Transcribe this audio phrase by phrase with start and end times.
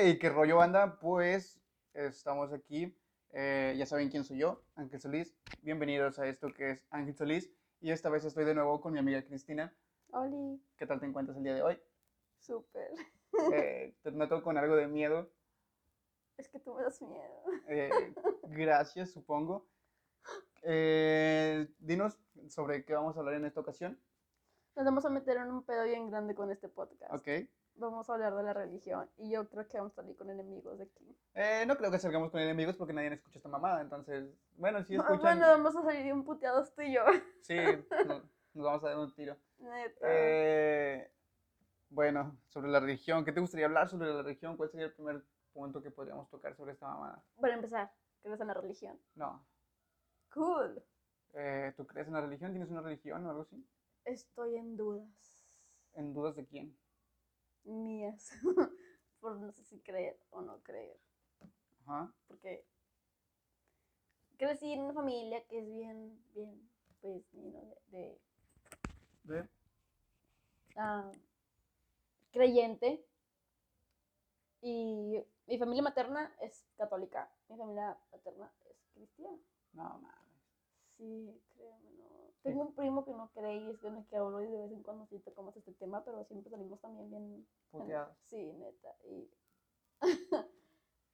[0.00, 1.60] Hey, qué rollo banda, pues
[1.92, 2.96] estamos aquí.
[3.30, 5.34] eh, ya saben quién soy yo, Ángel Solís.
[5.62, 7.50] Bienvenidos a esto que es Ángel Solís.
[7.80, 9.74] Y esta vez estoy de nuevo con mi amiga Cristina.
[10.12, 11.82] Oli, ¿Qué tal te encuentras el día de hoy?
[12.38, 12.92] súper.
[13.52, 15.32] Eh, te noto con algo de miedo.
[16.36, 17.42] Es que tú me das miedo.
[17.66, 19.66] Eh, gracias, supongo.
[21.80, 23.98] Dinos sobre qué vamos a hablar en esta ocasión.
[24.76, 27.12] Nos vamos a meter en un pedo bien grande con este podcast.
[27.12, 27.48] Ok.
[27.78, 30.78] Vamos a hablar de la religión y yo creo que vamos a salir con enemigos
[30.78, 31.16] de aquí.
[31.34, 33.80] Eh, no creo que salgamos con enemigos porque nadie escucha esta mamada.
[33.80, 37.02] Entonces, bueno, si escuchan, Bueno, vamos a salir bien puteados tú y yo.
[37.42, 37.56] sí,
[38.06, 38.22] nos,
[38.54, 39.36] nos vamos a dar un tiro.
[39.58, 40.00] Neta.
[40.02, 41.10] Eh,
[41.90, 44.56] bueno, sobre la religión, ¿qué te gustaría hablar sobre la religión?
[44.56, 47.22] ¿Cuál sería el primer punto que podríamos tocar sobre esta mamada?
[47.40, 47.92] Para empezar,
[48.22, 48.98] ¿crees en la religión?
[49.14, 49.46] No.
[50.34, 50.82] Cool.
[51.34, 52.50] Eh, ¿Tú crees en la religión?
[52.50, 53.64] ¿Tienes una religión o algo así?
[54.04, 55.08] Estoy en dudas.
[55.94, 56.76] ¿En dudas de quién?
[57.68, 58.30] Mías.
[59.20, 60.98] Por no sé si creer o no creer.
[61.84, 62.12] Ajá.
[62.26, 62.64] Porque
[64.36, 66.70] crecí en una familia que es bien, bien,
[67.00, 68.20] pues, de- de
[69.24, 69.48] ¿De?
[70.76, 71.10] ah,
[72.30, 73.04] creyente
[74.60, 79.38] y mi familia materna es católica, mi familia paterna es cristiana.
[79.72, 80.18] No, mames.
[80.96, 81.87] Sí, créeme, no.
[82.48, 84.72] Tengo un primo que no cree y es con el que hablo y de vez
[84.72, 87.46] en cuando sí tocamos este tema, pero siempre salimos también bien...
[87.70, 88.16] Puteados.
[88.28, 88.96] Sí, neta.
[89.04, 89.30] Y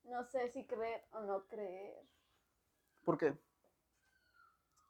[0.04, 2.06] no sé si creer o no creer.
[3.04, 3.36] ¿Por qué?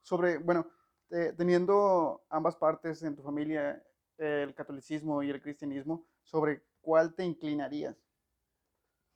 [0.02, 0.66] Sobre, bueno,
[1.08, 3.82] te- teniendo ambas partes en tu familia,
[4.18, 7.96] el catolicismo y el cristianismo, ¿sobre cuál te inclinarías?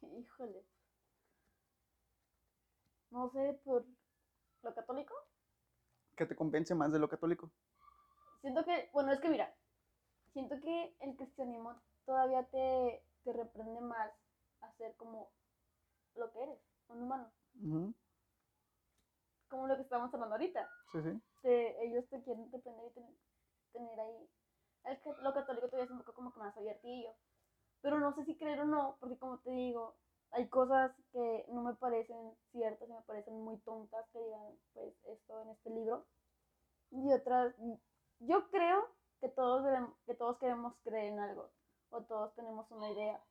[0.03, 0.65] Híjole.
[3.11, 3.85] No sé, por
[4.63, 5.15] lo católico.
[6.19, 7.49] ¿Qué te convence más de lo católico?
[8.41, 9.55] Siento que, bueno, es que mira,
[10.33, 14.11] siento que el cristianismo todavía te, te reprende más
[14.61, 15.31] a ser como
[16.17, 16.59] lo que eres,
[16.89, 17.31] un humano.
[19.49, 20.69] Como lo que estamos hablando ahorita.
[20.93, 21.23] Sí, sí.
[21.43, 23.15] Te- ellos te quieren reprender y tener,
[23.73, 24.29] tener ahí.
[24.87, 27.15] El, lo católico todavía es un poco como que más abiertillo.
[27.81, 29.97] Pero no sé si creer o no, porque como te digo,
[30.33, 32.17] hay cosas que no me parecen
[32.53, 34.43] ciertas y me parecen muy tontas que digan,
[34.75, 36.05] pues, esto en este libro.
[36.91, 37.55] Y otras,
[38.21, 38.87] yo creo
[39.21, 39.63] que todos,
[40.07, 41.51] que todos queremos creer en algo,
[41.91, 43.23] o todos tenemos una idea,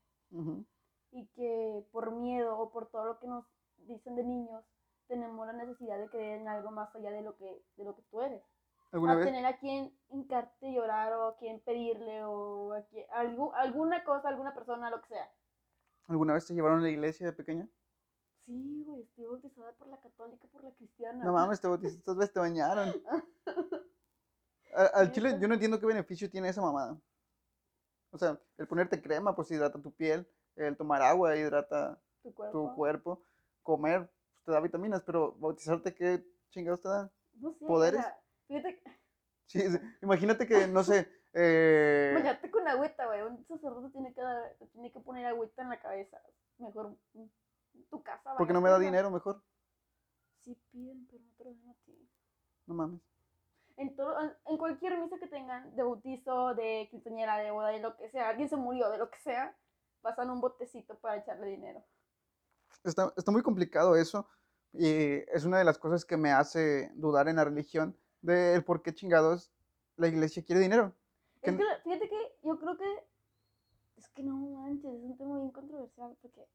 [1.11, 3.45] y que por miedo o por todo lo que nos
[3.77, 4.63] dicen de niños,
[5.07, 8.01] tenemos la necesidad de creer en algo más allá de lo que, de lo que
[8.03, 8.43] tú eres.
[8.91, 9.25] ¿Alguna A vez?
[9.25, 14.03] tener a quien hincarte y llorar, o a quien pedirle, o a quien, algu- alguna
[14.03, 15.31] cosa, alguna persona, lo que sea.
[16.07, 17.67] ¿Alguna vez te llevaron a la iglesia de pequeña?
[18.45, 21.23] Sí, güey, estoy bautizada por la católica, por la cristiana.
[21.23, 22.93] No mames, te bautizaste, estas veces te bañaron.
[24.93, 26.97] Al chile, yo no entiendo qué beneficio tiene esa mamada.
[28.11, 30.27] O sea, el ponerte crema, pues hidrata tu piel.
[30.55, 32.69] El tomar agua hidrata Tu cuerpo.
[32.69, 33.23] tu cuerpo.
[33.63, 37.11] Comer, pues, te da vitaminas, pero bautizarte, ¿qué chingados te da?
[37.33, 38.05] No sé, poderes.
[38.47, 38.81] fíjate,
[39.45, 39.61] sí.
[40.01, 43.21] Imagínate que, no sé, eh, bañarte con agüita, güey.
[43.21, 46.21] Un sacerdote tiene que, dar- tiene que poner agüita en la cabeza.
[46.57, 47.23] Mejor mm,
[47.89, 48.35] tu casa.
[48.35, 49.41] ¿por qué no me da dinero mejor?
[50.43, 52.09] Sí piden, pero no te lo dan a ti.
[52.65, 53.01] No mames.
[53.77, 57.95] En, todo, en- cualquier misa que tengan, de bautizo, de quinceañera, de boda, de lo
[57.95, 59.55] que sea, alguien se murió, de lo que sea,
[60.01, 61.83] pasan un botecito para echarle dinero.
[62.83, 64.27] Está, está muy complicado eso.
[64.73, 68.81] Y es una de las cosas que me hace dudar en la religión del por
[68.81, 69.51] qué chingados
[69.95, 70.93] la iglesia quiere dinero.
[71.51, 73.07] Es que, fíjate que yo creo que.
[73.97, 76.47] Es que no manches, es un tema bien controversial porque.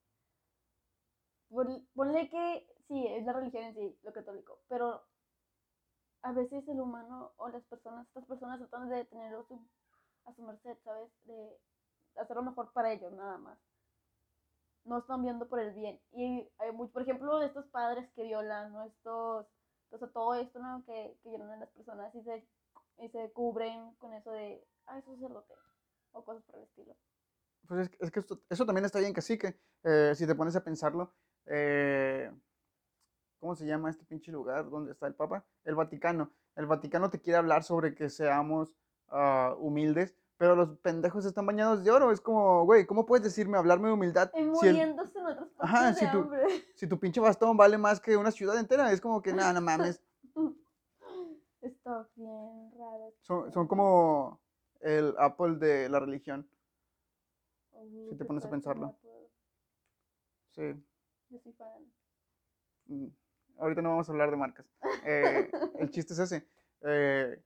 [1.50, 5.04] pon- Ponle que sí, es la religión en sí, lo católico, pero
[6.22, 9.60] a veces el humano o las personas, estas personas tratan de tenerlo a su,
[10.24, 11.10] a su merced, ¿sabes?
[11.24, 11.58] De
[12.16, 13.58] hacer lo mejor para ellos, nada más.
[14.84, 16.00] No están viendo por el bien.
[16.12, 19.46] Y hay muy, por ejemplo, estos padres que violan, o estos,
[19.90, 20.84] o sea, todo esto, ¿no?
[20.84, 22.46] Que, que violan a las personas y se
[22.98, 25.54] y se cubren con eso de, ah, eso es celote,
[26.12, 26.96] o cosas por el estilo.
[27.66, 29.58] Pues es, que- es que esto- eso también está bien, cacique.
[29.84, 31.12] Eh, si te pones a pensarlo,
[31.46, 32.30] eh,
[33.38, 35.44] ¿cómo se llama este pinche lugar donde está el Papa?
[35.64, 36.30] El Vaticano.
[36.56, 38.74] El Vaticano te quiere hablar sobre que seamos
[39.08, 42.10] ah, humildes, pero los pendejos están bañados de oro.
[42.10, 45.48] Es como, güey, ¿cómo puedes decirme, hablarme de humildad Y si, el- muriéndose en otras
[45.50, 48.90] partes Ajá, de si tu pinche bastón vale más que una ciudad entera?
[48.90, 50.02] Es como que, nada, no mames.
[51.60, 53.14] Está bien raro.
[53.20, 54.40] Son, son como
[54.82, 56.48] el Apple de la religión.
[58.08, 58.96] Si te pones a pensarlo.
[60.50, 60.74] Sí.
[61.30, 61.82] Yo soy fan.
[62.86, 63.06] mm,
[63.58, 64.66] ahorita no vamos a hablar de marcas.
[65.04, 66.46] Eh, el chiste es ese.
[66.82, 67.42] Eh,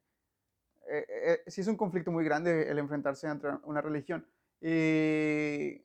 [0.88, 4.27] eh, sí es un conflicto muy grande el enfrentarse entre una religión.
[4.61, 5.83] Y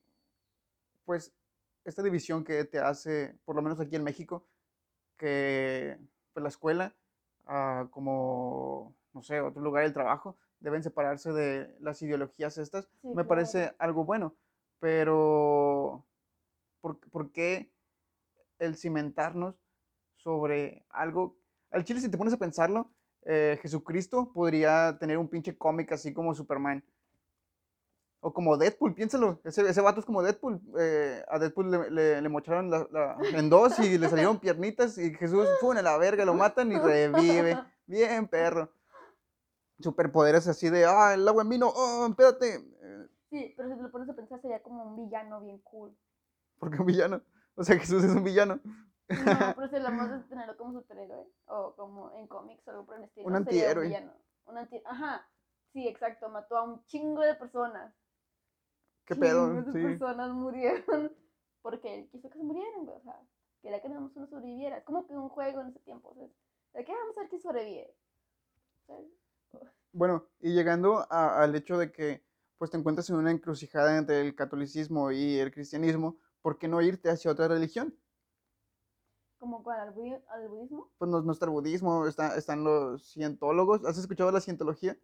[1.05, 1.33] pues
[1.83, 4.45] esta división que te hace, por lo menos aquí en México,
[5.17, 5.97] que
[6.33, 6.95] pues, la escuela,
[7.45, 13.07] ah, como, no sé, otro lugar del trabajo, deben separarse de las ideologías estas, Sí,
[13.09, 13.27] me claro.
[13.27, 14.35] parece algo bueno,
[14.79, 16.05] pero
[16.81, 17.71] ¿por, por qué
[18.59, 19.55] el cimentarnos
[20.15, 21.35] sobre algo?
[21.71, 22.91] Al chile, si te pones a pensarlo,
[23.25, 26.83] eh, Jesucristo podría tener un pinche cómic así como Superman.
[28.23, 29.41] O como Deadpool, piénsalo.
[29.43, 30.61] Ese, ese vato es como Deadpool.
[30.79, 34.95] eh, a Deadpool le, le- le mocharon la- la- en dos y le salieron piernitas
[34.99, 35.75] y Jesús, ¡pum!
[35.75, 37.57] a la verga, lo matan y revive.
[37.87, 38.71] Bien, perro.
[39.81, 42.55] Superpoderes así de, ah, el agua en vino, oh, espérate.
[42.81, 45.95] Eh, Sí, pero si te lo pones a pensar sería como un villano bien cool.
[46.59, 47.21] Porque un villano.
[47.55, 48.59] O sea, Jesús es un villano.
[49.09, 52.95] No, pero si hablamos de tenerlo como superhéroe o como en cómics o algo por
[52.97, 53.27] el estilo.
[53.27, 53.87] Un sería antihéroe.
[53.87, 54.13] villano.
[54.45, 54.81] Un anti...
[54.85, 55.27] Ajá,
[55.73, 57.93] sí, exacto, mató a un chingo de personas.
[59.05, 59.47] ¿Qué pedo?
[59.49, 59.85] Chingos de Sí.
[59.87, 61.11] personas murieron
[61.61, 63.21] porque él quiso que se murieran, güey, o sea,
[63.61, 64.77] quería que más uno sobreviviera.
[64.77, 66.27] Es como que un juego en ese tiempo, o sea,
[66.73, 67.93] de que vamos a ver quién sobrevive.
[68.83, 68.95] O sea,
[69.93, 72.23] Bueno, y llegando a- al hecho de que
[72.57, 76.81] pues te encuentras en una encrucijada entre el catolicismo y el cristianismo, ¿por qué no
[76.81, 77.95] irte hacia otra religión?
[79.37, 83.03] como cuál, al, budi- al budismo, Pues no, no está el budismo, está, están los
[83.11, 83.83] cientólogos.
[83.85, 84.97] ¿Has escuchado la cientología?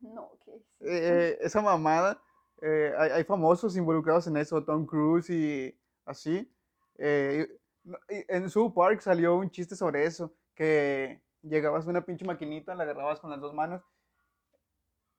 [0.00, 2.22] no, que Eh, esa mamada,
[2.62, 6.50] eh, hay, hay famosos involucrados en eso, Tom Cruise y así.
[6.98, 7.46] Eh,
[8.28, 12.84] en South Park salió un chiste sobre eso, que llegabas a una pinche maquinita, la
[12.84, 13.82] agarrabas con las dos manos,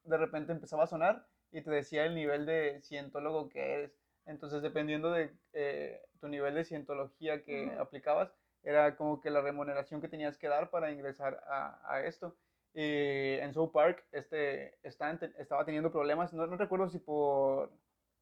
[0.04, 3.92] de repente empezaba a sonar y te decía el nivel de cientólogo que eres.
[4.26, 7.82] Entonces, dependiendo de eh, tu nivel de cientología que Ujú.
[7.82, 8.32] aplicabas,
[8.64, 12.36] era como que la remuneración que tenías que dar para ingresar a, a esto.
[12.74, 17.72] Y en South Park este, está- estaba teniendo problemas, no, no recuerdo si por,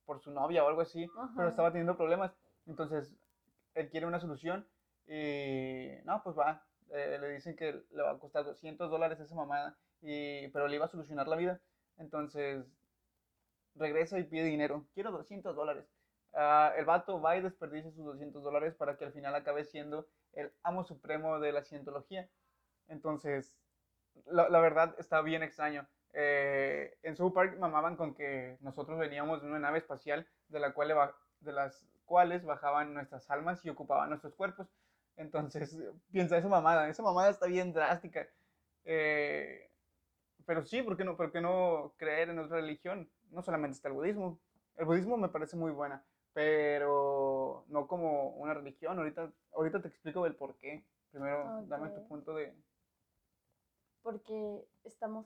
[0.06, 1.50] por su novia o algo así, pero Ajá.
[1.50, 2.32] estaba teniendo problemas.
[2.68, 3.16] Entonces,
[3.74, 4.68] él quiere una solución
[5.08, 6.64] y no, pues va.
[6.92, 10.76] Eh, le dicen que le va a costar 200 dólares esa mamada, y, pero le
[10.76, 11.60] iba a solucionar la vida.
[11.98, 12.66] Entonces,
[13.76, 14.86] regresa y pide dinero.
[14.94, 15.86] Quiero 200 dólares.
[16.34, 20.08] Ah, el vato va y desperdicia sus 200 dólares para que al final acabe siendo
[20.34, 22.30] el amo supremo de la cientología.
[22.88, 23.56] Entonces,
[24.26, 25.88] la, la verdad está bien extraño.
[26.18, 30.74] Eh, en South Park mamaban con que nosotros veníamos de una nave espacial de, la
[30.74, 30.94] cual,
[31.42, 34.68] de las cuales bajaban nuestras almas y ocupaban nuestros cuerpos.
[35.18, 35.78] Entonces,
[36.12, 36.90] piensa esa mamada.
[36.90, 38.28] Esa mamada está bien drástica.
[38.84, 39.70] Eh,
[40.46, 43.10] pero sí, ¿por qué, no, ¿por qué no creer en otra religión?
[43.32, 44.40] No solamente está el budismo.
[44.78, 46.04] El budismo me parece muy buena,
[46.34, 48.98] pero no como una religión.
[48.98, 50.86] Ahorita, ahorita te explico el por qué.
[51.12, 52.54] Primero, dame tu punto de...
[54.02, 55.26] porque estamos,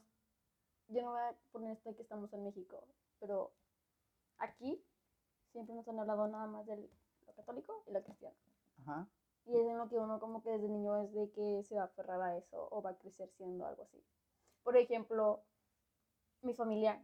[0.87, 2.87] yo no voy a poner esto de que estamos en México,
[3.19, 3.51] pero
[4.37, 4.85] aquí
[5.51, 6.87] siempre nos han hablado nada más del
[7.25, 8.35] lo católico y lo cristiano.
[8.81, 9.07] Ajá.
[9.45, 11.83] Y es en lo que uno como que desde niño es de que se va
[11.83, 14.03] a aferrar a eso o va a crecer siendo algo así.
[14.63, 15.43] Por ejemplo,
[16.41, 17.03] mi familia,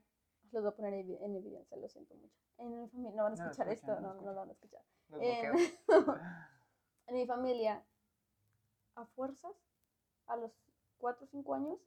[0.52, 2.40] los voy a poner en evidencia, lo siento mucho.
[2.58, 4.40] En mi familia, no van a No escuchar escuchan, esto, no no, lo no lo
[4.40, 4.84] van a escuchar.
[5.20, 5.56] En,
[7.08, 7.86] en mi familia,
[8.96, 9.56] a fuerzas,
[10.28, 10.52] a los
[11.00, 11.80] 4 o 5 años,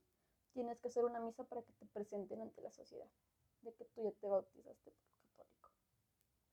[0.53, 3.09] tienes que hacer una misa para que te presenten ante la sociedad,
[3.63, 5.18] de que tú ya te bautizaste por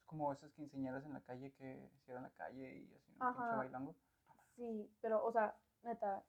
[0.06, 3.96] como esas quinceañeras en la calle que cierran la calle y así, un pinche bailando.
[4.56, 6.24] Sí, pero, o sea, neta,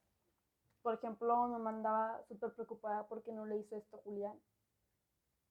[0.82, 4.40] por ejemplo, me mandaba súper preocupada porque no le hizo esto a Julián.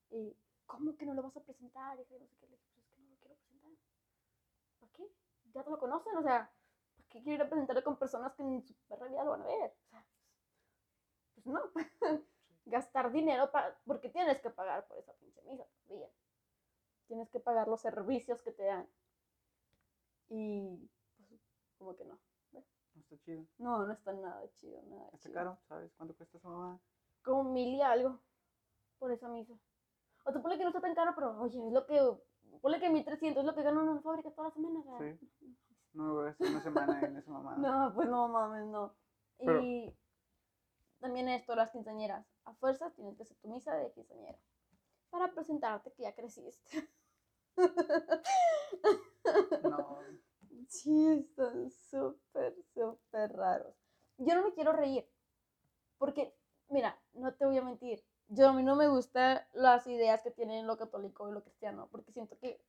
[0.09, 0.35] Y,
[0.65, 1.99] ¿cómo que no lo vas a presentar?
[1.99, 3.71] Y que no sé qué, le dije, pues es que no lo quiero presentar.
[4.79, 5.11] ¿Para qué?
[5.53, 6.51] Ya te lo conocen, o sea,
[6.95, 9.41] ¿para qué quiero ir a presentarlo con personas que en su perra vida lo van
[9.41, 9.75] a ver?
[9.85, 10.05] O sea,
[11.33, 11.61] pues no.
[12.67, 16.09] Gastar dinero para, porque tienes que pagar por esa pinche misa todavía.
[17.25, 18.87] Tienes que pagar los servicios que te dan.
[20.29, 20.77] Y,
[21.27, 21.41] pues,
[21.79, 22.19] como que no.
[22.51, 22.61] No
[23.01, 23.45] está chido.
[23.57, 25.33] No, no está nada chido, nada Está chido.
[25.33, 26.79] caro, ¿sabes cuánto cuesta esa mamá?
[27.23, 28.19] Como mil y algo
[28.99, 29.53] por esa misa.
[30.23, 31.99] O tú ponle que no está tan caro, pero oye, es lo que.
[32.61, 34.79] Ponle que 1300 es lo que gana una fábrica toda la semana.
[34.79, 35.57] o sea, Sí.
[35.93, 37.55] No estar una semana en esa mamá.
[37.89, 38.95] No, pues no mames, no.
[39.39, 39.97] Pero- Y
[40.99, 42.27] también esto, las quinceañeras.
[42.43, 44.37] A fuerza tienes que hacer tu misa de quinceañera.
[45.09, 46.61] Para presentarte que ya creciste.
[49.63, 49.99] No.
[50.67, 53.75] Sí, están súper, súper raros.
[54.17, 55.07] Yo no me quiero reír.
[55.97, 56.35] Porque,
[56.69, 58.03] mira, no te voy a mentir.
[58.27, 61.87] Yo a mí no me gustan las ideas que tienen lo católico y lo cristiano.
[61.91, 62.59] Porque siento que,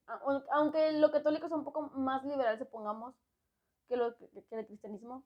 [0.50, 3.14] aunque lo católico es un poco más liberal, supongamos,
[3.88, 5.25] que, lo, que, el cristianismo,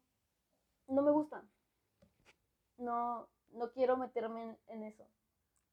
[0.87, 1.49] no me gustan.
[2.79, 5.05] No, no quiero meterme en, en eso.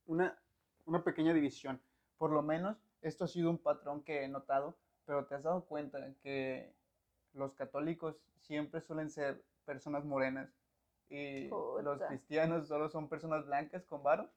[0.08, 0.38] Una,
[0.86, 1.80] una pequeña división.
[2.18, 4.76] Por lo menos esto ha sido un patrón que he notado,
[5.06, 6.74] pero te has dado cuenta que
[7.34, 10.50] los católicos siempre suelen ser personas morenas
[11.10, 12.08] y los Puta.
[12.08, 14.30] cristianos solo son personas blancas con varo.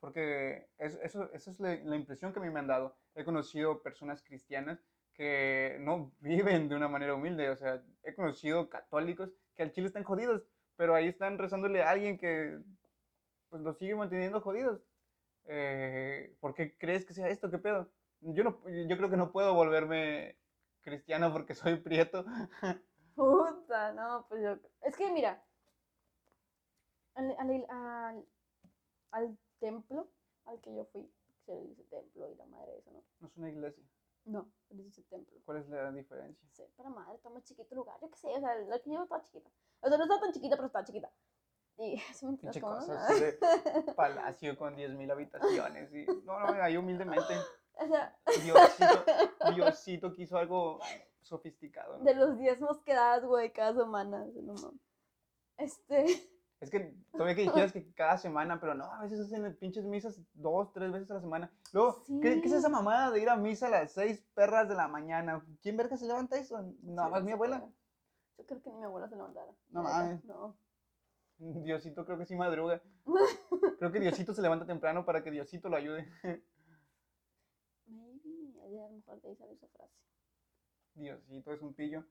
[0.00, 2.96] Porque es- eso, esa es la, la impresión que a mí me han dado.
[3.14, 4.78] He conocido personas cristianas
[5.14, 7.50] que no viven de una manera humilde.
[7.50, 10.42] O sea, he conocido católicos que al chile están jodidos,
[10.76, 12.58] pero ahí están rezándole a alguien que
[13.50, 14.80] pues los sigue manteniendo jodidos.
[15.50, 17.50] Eh, ¿por qué crees que sea esto?
[17.50, 17.90] ¿Qué pedo?
[18.20, 20.36] Yo, no, yo creo que no puedo volverme
[20.82, 22.24] cristiano porque soy prieto.
[23.14, 24.58] Puta, no, pues yo.
[24.82, 25.42] Es que mira,
[27.14, 28.26] al, al, al,
[29.10, 30.08] al templo
[30.44, 31.10] al que yo fui,
[31.46, 33.02] se le dice templo y la madre eso, ¿no?
[33.20, 33.84] No es una iglesia.
[34.24, 35.38] No, se le dice templo.
[35.44, 36.46] ¿Cuál es la diferencia?
[36.52, 38.90] Sé, para madre, está más chiquito el lugar, yo qué sé, o sea, la que
[38.90, 39.50] yo estaba chiquita.
[39.80, 41.10] O sea, no estaba tan chiquita, pero estaba chiquita.
[41.78, 43.00] Y me entiendes Pinche cosa no?
[43.00, 43.32] así de
[43.96, 45.94] palacio con 10.000 habitaciones.
[45.94, 47.34] Y, no, no, ahí humildemente.
[47.74, 49.04] O sea, Diosito,
[49.54, 50.80] Diosito quiso algo
[51.22, 51.98] sofisticado.
[51.98, 52.04] ¿no?
[52.04, 54.26] de los diezmos que das, güey, cada semana.
[54.42, 54.54] no.
[55.56, 56.06] Este,
[56.60, 60.20] Es que todavía que dijeras que cada semana, pero no, a veces hacen pinches misas
[60.34, 61.52] dos, tres veces a la semana.
[61.72, 64.74] Luego, ¿qué, qué es esa mamada de ir a misa a las seis perras de
[64.74, 65.44] la mañana?
[65.62, 66.60] ¿Quién verga se levanta eso?
[66.82, 67.64] Nada sí, más mi abuela.
[68.38, 69.52] Yo creo que ni mi abuela se levantara.
[69.70, 70.24] No mames.
[70.24, 70.56] No.
[71.64, 72.82] Diosito creo que sí madruga.
[73.78, 76.08] Creo que Diosito se levanta temprano para que Diosito lo ayude.
[77.86, 79.94] Maybe, a lo mejor de ahí sale esa frase.
[80.94, 82.04] Diosito es un pillo.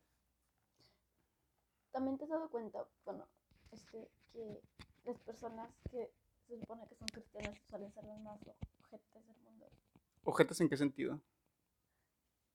[1.92, 3.28] También te has dado cuenta, bueno,
[3.72, 4.62] este, que
[5.04, 6.10] las personas que
[6.48, 8.40] se supone que son cristianas suelen ser las más
[8.82, 9.70] ojetes del mundo.
[10.24, 11.20] ¿Ojetes en qué sentido?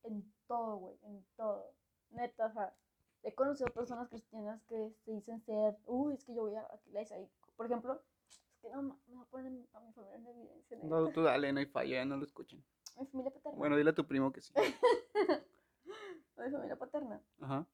[0.04, 1.74] En todo, güey, en todo.
[2.10, 2.74] Neta, o sea,
[3.22, 6.80] he conocido personas cristianas que se dicen ser, uy, es que yo voy a la
[6.86, 7.18] iglesia.
[7.20, 9.50] Y, por ejemplo, es que no, me va a poner a
[9.80, 10.78] mi familia en evidencia.
[10.82, 12.62] No, tú dale, no hay falla, ya no lo escuchan.
[12.98, 13.58] Mi familia paterna.
[13.58, 14.52] Bueno, dile a tu primo que sí.
[16.36, 17.66] Mi familia paterna Ajá,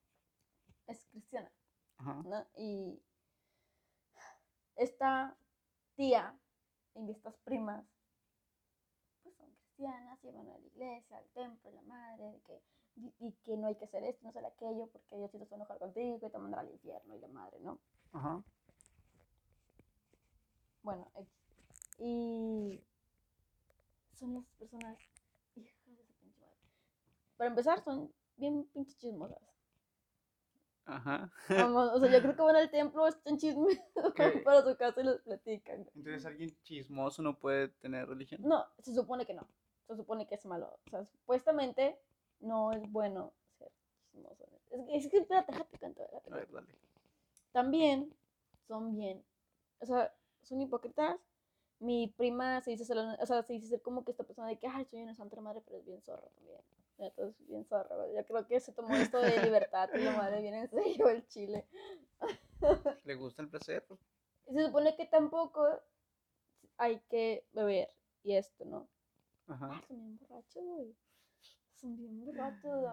[0.86, 1.50] es cristiana.
[1.96, 2.22] ajá.
[2.24, 2.46] ¿no?
[2.56, 3.02] Y
[4.76, 5.36] esta
[5.94, 6.38] tía
[6.94, 7.84] y estas primas,
[9.22, 12.62] pues son cristianas y van a la iglesia, al templo, la madre, de que,
[12.98, 15.46] y, y que no hay que hacer esto, no hacer aquello, porque Dios se va
[15.50, 17.78] a enojar contigo y te mandará al infierno y la madre, ¿no?
[18.12, 18.42] Ajá.
[20.82, 21.10] Bueno,
[21.98, 22.80] y
[24.14, 24.98] son las personas,
[25.56, 26.56] hijas de su pinche madre.
[27.36, 29.38] Para empezar, son bien pinches chismosas.
[30.86, 31.30] Ajá.
[31.50, 34.42] Vamos, o sea, yo creo que van al templo, están chismes Ok.
[34.42, 35.86] para su casa y los platican.
[35.94, 38.40] Entonces alguien chismoso no puede tener religión.
[38.42, 39.46] No, se supone que no.
[39.86, 40.78] Se supone que es malo.
[40.86, 41.98] O sea, supuestamente
[42.40, 43.70] no es bueno ser
[44.10, 44.46] chismoso.
[44.70, 46.68] Es que, es que espérate, déjate déjate A ver, dale.
[47.52, 48.14] También
[48.66, 49.24] son bien,
[49.80, 51.18] o sea, son hipócritas.
[51.80, 54.58] Mi prima se dice ser, o sea, se dice ser como que esta persona de
[54.58, 56.60] que, ay, soy una santa madre, pero es bien zorra también.
[56.98, 57.94] Neta, es bien zorra.
[58.12, 61.26] Yo creo que se tomó esto de libertad y la madre viene en serio el
[61.28, 61.66] chile.
[63.04, 63.86] ¿Le gusta el placer?
[64.48, 65.68] Y se supone que tampoco
[66.76, 67.88] hay que beber
[68.24, 68.88] y esto, ¿no?
[69.46, 69.70] Ajá.
[69.72, 70.96] Ah, son bien borrachos, güey.
[71.80, 72.84] Son bien borrachos.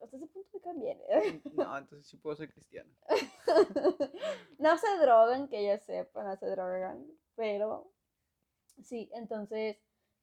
[0.00, 0.98] Hasta ese punto me caen bien.
[1.08, 1.40] ¿eh?
[1.54, 2.90] No, entonces sí puedo ser cristiano.
[4.58, 7.06] no se drogan, que ya sepan, no se drogan.
[7.34, 7.90] Pero
[8.82, 9.78] sí, entonces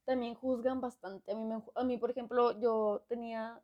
[0.05, 1.31] también juzgan bastante.
[1.31, 3.61] A mí, me, a mí, por ejemplo, yo tenía.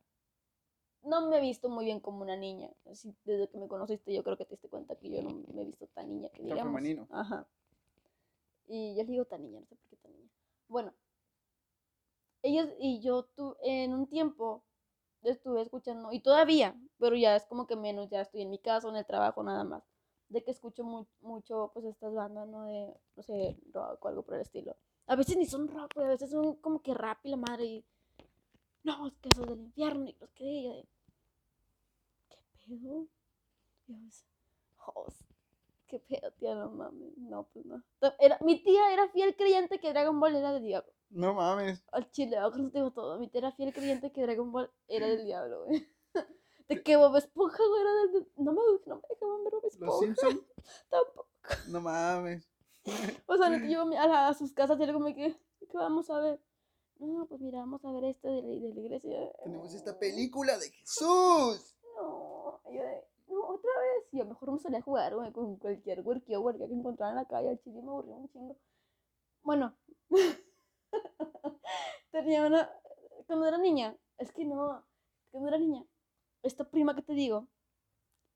[1.04, 2.70] No me he visto muy bien como una niña.
[2.90, 5.62] Así, desde que me conociste, yo creo que te diste cuenta que yo no me
[5.62, 6.74] he visto tan niña que Tan digamos.
[6.74, 7.08] femenino.
[7.12, 7.48] Ajá.
[8.68, 10.30] Y yo le digo tan niña, no sé por qué tan niña.
[10.68, 10.94] Bueno,
[12.44, 14.64] ellos y yo tu, en un tiempo
[15.24, 18.90] estuve escuchando, y todavía, pero ya es como que menos, ya estoy en mi casa,
[18.90, 19.84] en el trabajo nada más,
[20.30, 22.66] de que escucho mu- mucho, pues estas bandas, ¿no?
[22.66, 24.76] De, no sé, rock o algo por el estilo.
[25.08, 27.86] A veces ni son rock, a veces son como que rap y la madre, y
[28.84, 30.88] no, es que eso es del infierno, y los que yo de,
[32.30, 33.08] ¿qué pedo?
[33.88, 34.26] Pues,
[34.78, 35.16] "Jos,
[35.88, 37.84] qué pedo, tía, no mames, no, pues no.
[38.20, 40.92] Era, mi tía era fiel creyente que Dragon Ball era del diablo.
[41.10, 41.84] No mames.
[41.92, 42.38] Al chile,
[42.72, 43.18] te digo todo.
[43.20, 45.88] Mi tía era fiel creyente que Dragon Ball era del diablo, güey.
[46.68, 48.28] De que Bob Esponja, güey, era del...
[48.38, 50.00] No me, no me dejaban ver Bob Los Esponja.
[50.06, 50.46] Simpson.
[50.90, 51.28] Tampoco.
[51.70, 52.48] No mames.
[53.26, 56.20] O sea, neta, yo a, la- sus casas y era como que, ¿qué vamos a
[56.20, 56.40] ver?
[57.00, 59.32] No, pues mira, vamos a ver esto de la, de la iglesia.
[59.44, 61.76] Tenemos esta película de Jesús.
[61.96, 64.14] No, yo de, no, otra vez.
[64.14, 67.12] Y a lo mejor me salía a jugar, güey, con cualquier huerquillo, huerquilla que encontrara
[67.12, 67.50] en la calle.
[67.50, 68.58] Al chile me aburrió un chingo.
[69.44, 69.74] Bueno,
[72.12, 72.70] tenía una.
[73.28, 74.84] Cuando era niña, es que no,
[75.32, 75.86] cuando era niña,
[76.42, 77.48] esta prima que te digo,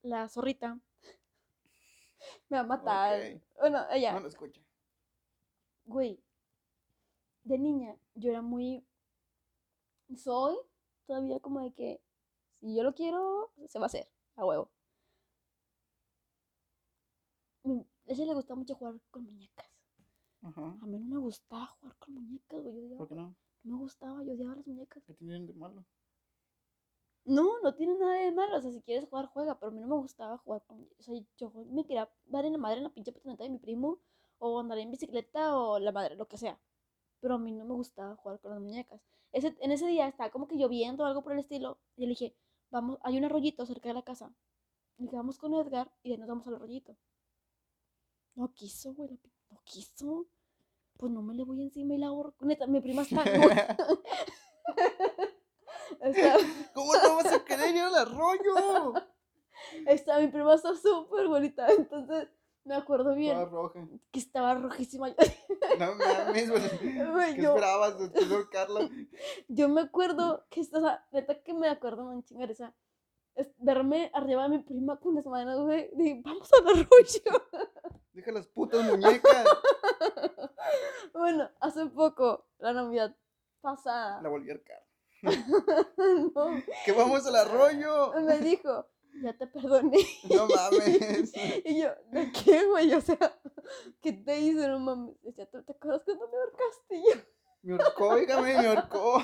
[0.03, 0.79] la zorrita,
[2.49, 3.41] me va a matar.
[3.59, 4.61] Bueno, ella, No lo escucha.
[5.85, 6.19] güey,
[7.43, 8.85] de niña yo era muy,
[10.15, 10.55] soy
[11.07, 12.01] todavía como de que
[12.59, 14.69] si yo lo quiero, se va a hacer, a huevo.
[17.65, 19.72] Mm, A ella le gustaba mucho jugar con muñecas.
[20.43, 20.77] Ajá.
[20.81, 22.75] A mí no me gustaba jugar con muñecas, güey.
[22.75, 23.35] Yo odiaba, ¿Por qué no?
[23.63, 25.03] no me gustaba, yo odiaba las muñecas.
[25.05, 25.85] ¿Qué tienen de malo?
[27.25, 28.57] No, no tiene nada de malo.
[28.57, 29.57] O sea, si quieres jugar, juega.
[29.59, 30.99] Pero a mí no me gustaba jugar con muñecas.
[30.99, 33.59] O sea, yo me quería dar en la madre en la pinche patineta de mi
[33.59, 33.99] primo.
[34.39, 36.59] O andar en bicicleta o la madre, lo que sea.
[37.21, 39.01] Pero a mí no me gustaba jugar con las muñecas.
[39.31, 41.77] Ese, en ese día estaba como que lloviendo o algo por el estilo.
[41.95, 42.35] Y le dije,
[42.69, 44.33] vamos, hay un arroyito cerca de la casa.
[44.97, 46.97] Y que vamos con Edgar y de ahí nos vamos al arroyito.
[48.35, 49.09] No quiso, güey.
[49.11, 49.32] la pi- No
[49.63, 50.25] quiso.
[50.97, 52.45] Pues no me le voy encima y la ahorco.
[52.45, 53.23] Neta, mi prima está.
[56.01, 56.37] está,
[56.73, 58.93] ¿Cómo no vas a querer ir al arroyo?
[59.87, 61.67] está- mi prima está súper bonita.
[61.77, 62.27] Entonces,
[62.63, 63.87] me acuerdo bien Toda roja.
[64.11, 65.09] que estaba rojísima.
[65.09, 67.35] No mames, güey.
[67.35, 68.89] ¿Qué yo- esperabas de ahorcarla?
[69.47, 72.73] Yo me acuerdo que esta, o sea, neta que me acuerdo chingo de esa.
[73.35, 75.89] Es verme arriba de mi prima con las manos, güey.
[75.95, 77.41] De vamos al arroyo.
[78.13, 79.45] Deja las putas muñecas.
[81.13, 83.15] bueno, hace poco, la Navidad
[83.61, 84.21] pasada.
[84.21, 84.83] La volví a ahorcar.
[86.35, 88.13] no, ¡Que vamos al arroyo!
[88.21, 88.85] me dijo,
[89.21, 89.97] ya te perdoné.
[90.29, 91.31] No mames.
[91.65, 92.93] y yo, ¿de qué, güey?
[92.93, 93.17] O sea,
[94.01, 94.67] ¿qué te hice?
[94.67, 95.15] No mames.
[95.23, 96.95] Decía, ¿tú te acuerdas cuando me ahorcaste?
[96.97, 97.21] Y yo,
[97.77, 99.23] Me ahorcó, oígame, me ahorcó.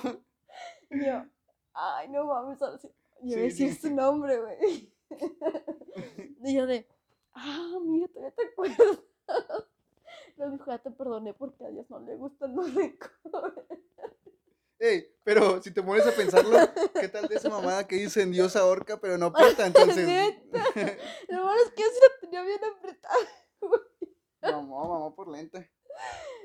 [0.89, 1.25] y yo,
[1.74, 2.62] ay, no mames.
[2.62, 2.89] ahora sí".
[3.22, 3.81] Yo Sí, decía sí.
[3.81, 4.93] su nombre, güey.
[6.46, 6.88] y yo de,
[7.39, 9.00] ah, mira, todavía te acuerdas.
[10.38, 13.65] Luego dijo, ya te perdoné porque a Dios no le gustan los rencores.
[14.79, 16.58] Ey, pero si te pones a pensarlo,
[17.00, 19.65] ¿qué tal de esa mamada que dicen Dios ahorca, pero no aprieta?
[19.67, 20.08] Entonces.
[21.27, 23.19] Lo malo es que yo sí lo tenía bien apretado.
[24.41, 25.60] Mamá, mamá por lenta.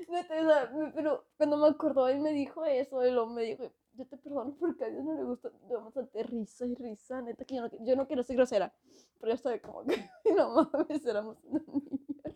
[0.09, 4.17] Neta, pero cuando me acordó y me dijo eso, y luego me dijo, yo te
[4.17, 5.51] perdono porque a Dios no le gusta.
[5.69, 8.73] Vamos a tener risa y risa, neta, que yo no, yo no quiero ser grosera.
[9.19, 12.35] Pero yo estoy como que, no mames, éramos una niña.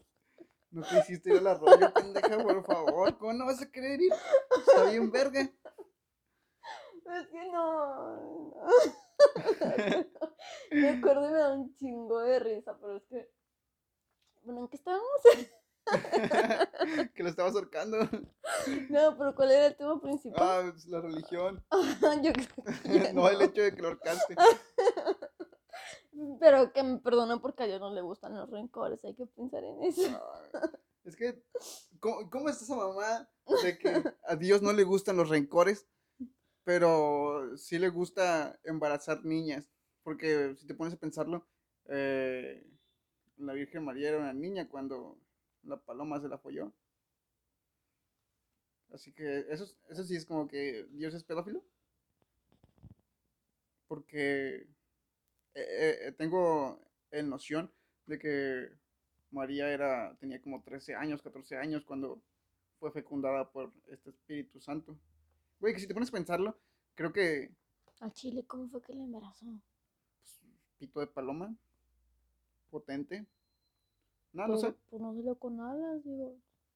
[0.72, 3.18] No te hiciste ir al arroyo, pendeja, por favor.
[3.18, 4.14] ¿Cómo no vas a querer ir?
[4.68, 5.42] Está bien verga.
[5.42, 8.16] Es que no.
[8.16, 8.62] no.
[10.72, 13.32] me acuerdo y me da un chingo de risa, pero es que.
[14.44, 15.10] Bueno, ¿en qué estábamos?
[17.16, 17.98] que lo estabas ahorcando.
[18.90, 20.42] No, pero ¿cuál era el tema principal?
[20.42, 21.64] Ah, es la religión.
[22.24, 24.36] Yo creo que ya No el hecho de que lo ahorcaste.
[26.40, 29.64] Pero que me perdonen porque a Dios no le gustan los rencores, hay que pensar
[29.64, 30.22] en eso.
[31.06, 31.42] Es que,
[32.02, 33.30] ¿cómo, cómo está esa mamá
[33.64, 35.88] de que a Dios no le gustan los rencores,
[36.66, 39.72] pero sí le gusta embarazar niñas?
[40.04, 41.48] Porque si te pones a pensarlo,
[41.86, 42.68] eh,
[43.38, 45.18] la Virgen María era una niña cuando
[45.64, 46.74] la paloma se la folló.
[48.94, 51.64] Así que eso, es- eso sí es como que Dios es pedófilo.
[53.88, 54.68] Porque
[55.56, 56.80] eh, eh, tengo
[57.12, 57.72] en noción
[58.06, 58.70] de que
[59.32, 62.22] María era, tenía como 13 años, 14 años cuando
[62.80, 64.98] fue fecundada por este Espíritu Santo.
[65.60, 66.60] Güey, que si te pones a pensarlo,
[66.96, 67.52] creo que
[68.00, 69.46] Al chile, ¿cómo fue que le embarazó?
[70.22, 70.42] pues,
[70.78, 71.56] pito de paloma,
[72.70, 73.26] potente.
[74.34, 76.36] No, no pues, sé, Pues no salió con alas, digo.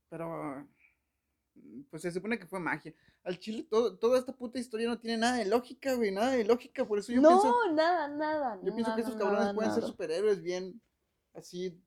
[0.10, 0.66] pero
[1.56, 2.94] mm, pues se supone que fue magia.
[3.24, 6.44] Al chile todo, toda esta puta historia no tiene nada de lógica, güey, nada de
[6.44, 8.60] lógica, por eso yo no, pienso, nada, nada.
[8.64, 10.82] yo pienso que estos cabrones nada, pueden ser superhéroes bien,
[11.34, 11.80] así,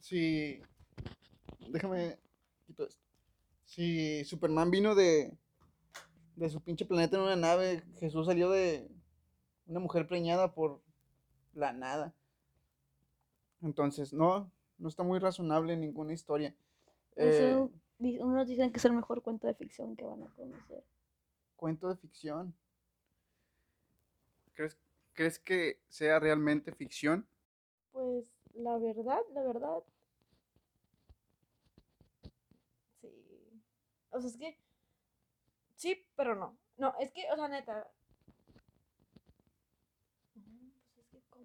[0.00, 0.60] si,
[1.70, 2.18] déjame,
[2.66, 3.00] quito esto.
[3.64, 5.36] Si Superman vino de,
[6.34, 8.90] de su pinche planeta en una nave, Jesús salió de
[9.66, 10.82] una mujer preñada por
[11.54, 12.12] la nada.
[13.62, 14.50] Entonces, no,
[14.80, 16.54] no está muy razonable ninguna historia.
[17.16, 20.82] Eh, Eso, unos dicen que es el mejor cuento de ficción que van a conocer.
[21.56, 22.54] cuento de ficción.
[24.54, 24.76] ¿Crees,
[25.12, 27.26] ¿Crees que sea realmente ficción?
[27.92, 29.82] Pues la verdad, la verdad.
[33.00, 33.08] Sí.
[34.10, 34.58] O sea, es que.
[35.76, 36.56] Sí, pero no.
[36.78, 37.90] No, es que, o sea, neta.
[40.34, 41.44] No, pues es que, ¿cómo?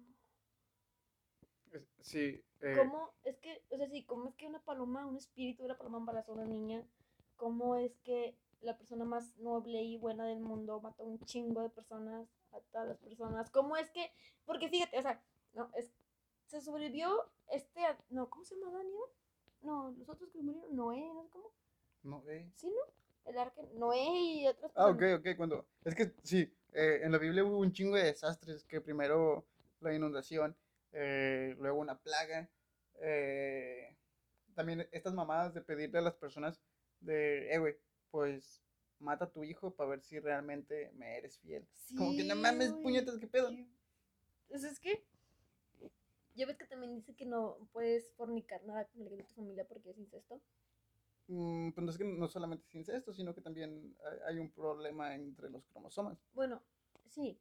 [1.65, 1.65] Es-
[2.00, 2.42] Sí.
[2.60, 3.10] eh, ¿Cómo?
[3.24, 5.98] Es que, o sea, sí, ¿cómo es que una paloma, un espíritu de la paloma
[5.98, 6.84] embarazó a una niña?
[7.36, 11.62] ¿Cómo es que la persona más noble y buena del mundo mató a un chingo
[11.62, 13.50] de personas, a todas las personas?
[13.50, 14.10] ¿Cómo es que.?
[14.44, 15.22] Porque fíjate, o sea,
[15.54, 15.92] no, es.
[16.46, 17.80] Se sobrevivió este.
[18.08, 19.10] No, ¿cómo se llama Daniel?
[19.62, 21.28] No, los otros que murieron, Noé, ¿no?
[21.30, 21.50] ¿Cómo?
[22.04, 22.48] no, eh.
[22.54, 23.30] ¿Sí, no?
[23.30, 25.66] El arca, Noé y otras Ah, ok, ok, cuando...
[25.84, 29.44] Es que sí, eh, en la Biblia hubo un chingo de desastres, que primero
[29.80, 30.56] la inundación,
[30.98, 32.48] eh, luego una plaga,
[33.02, 33.98] eh,
[34.54, 36.58] también estas mamadas de pedirle a las personas
[37.00, 37.76] de, eh, güey,
[38.10, 38.62] pues
[38.98, 41.68] mata a tu hijo para ver si realmente me eres fiel.
[41.98, 43.50] Como que no mames, güey, puñetas, ¿qué pedo?
[44.48, 45.04] Pues es que.
[46.34, 49.66] Ya ves que también dice que no puedes fornicar nada con alguien de tu familia
[49.66, 50.40] porque es incesto.
[51.28, 53.94] Mm, pues no es que no solamente es incesto, sino que también
[54.26, 56.18] hay un problema entre los cromosomas.
[56.32, 56.62] Bueno,
[57.08, 57.38] sí.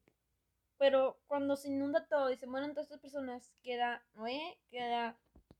[0.78, 5.18] Pero cuando se inunda todo y se mueren todas estas personas, queda Noé, queda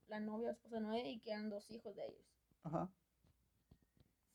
[0.08, 2.26] la novia o esposa de Noé y quedan dos hijos de ellos.
[2.64, 2.90] Ajá.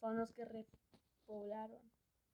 [0.00, 1.82] Son los que repoblaron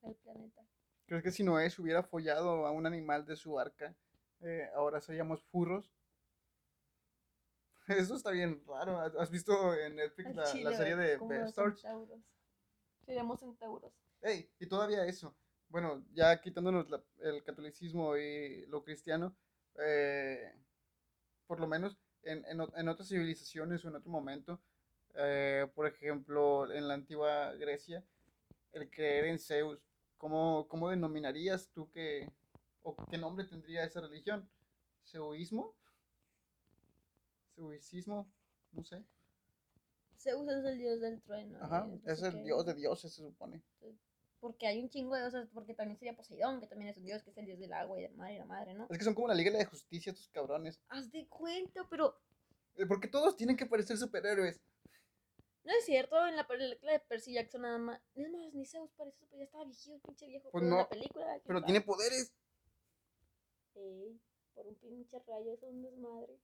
[0.02, 0.62] el planeta.
[1.06, 3.94] ¿Crees que si Noé se hubiera follado a un animal de su arca,
[4.40, 5.92] eh, ahora seríamos furros?
[7.88, 8.98] Eso está bien raro.
[9.00, 11.44] ¿Has- ¿Has visto en Netflix la, la serie de Bear.
[13.04, 13.92] Seríamos centauros.
[14.22, 15.36] Ey, y todavía eso.
[15.76, 19.36] Bueno, ya quitándonos la- el catolicismo y lo cristiano,
[19.78, 20.50] eh,
[21.46, 24.58] por lo menos en, en en otras civilizaciones o en otro momento,
[25.16, 28.02] eh, por ejemplo, en la antigua Grecia,
[28.72, 29.78] el creer en Zeus,
[30.16, 32.26] ¿cómo, cómo denominarías tú que,
[32.82, 34.48] o qué nombre tendría esa religión?
[35.04, 35.74] ¿Zeuismo?
[37.54, 38.26] ¿Zeuicismo?
[38.72, 39.04] No sé.
[40.16, 41.58] Zeus es el dios del trueno.
[41.60, 43.62] Ajá, es el dios de dioses, se supone.
[44.46, 47.20] Porque hay un chingo de dioses, porque también sería Poseidón, que también es un dios,
[47.24, 48.86] que es el dios del agua y del mar y la madre, ¿no?
[48.88, 50.80] Es que son como la Liga de la Justicia estos cabrones.
[50.88, 52.16] Haz de cuenta, pero
[52.76, 54.60] Eh, Porque todos tienen que parecer superhéroes.
[55.64, 58.00] no es cierto, en la película de Percy Jackson nada más.
[58.14, 60.48] Es más, ni Zeus parece eso, pero ya estaba viejo, el pinche viejo.
[60.52, 61.26] Pues no, la película.
[61.26, 62.32] ¿quién Pero tiene poderes.
[63.74, 64.20] Ey,
[64.54, 66.38] por un pinche rayo, es un desmadre.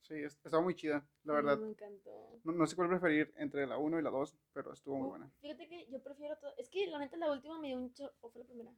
[0.00, 1.58] Sí, es- estaba muy chida, la verdad.
[1.58, 2.40] Me encantó.
[2.44, 5.30] No, no sé cuál preferir entre la 1 y la 2, pero estuvo muy buena.
[5.40, 6.52] Fíjate que yo prefiero todo.
[6.56, 8.14] Es que la neta la última me dio un chorro.
[8.20, 8.72] ¿O fue la primera?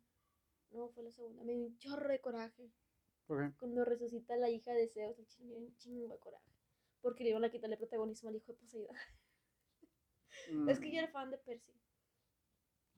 [0.70, 1.42] No, fue la segunda.
[1.44, 2.70] Me dio un chorro de coraje.
[3.26, 3.56] ¿Por qué?
[3.58, 6.50] Cuando resucita la hija de Zeus, me dio un chingo de coraje.
[7.00, 8.94] Porque le iban a quitarle protagonismo al hijo de Poseidón.
[10.68, 11.72] Es que yo Mm, era fan de Percy.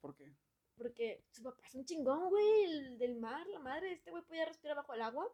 [0.00, 0.32] ¿Por qué?
[0.76, 2.64] Porque su papá es un chingón, güey.
[2.64, 3.92] El del mar, la madre.
[3.92, 5.26] Este güey podía respirar bajo el agua.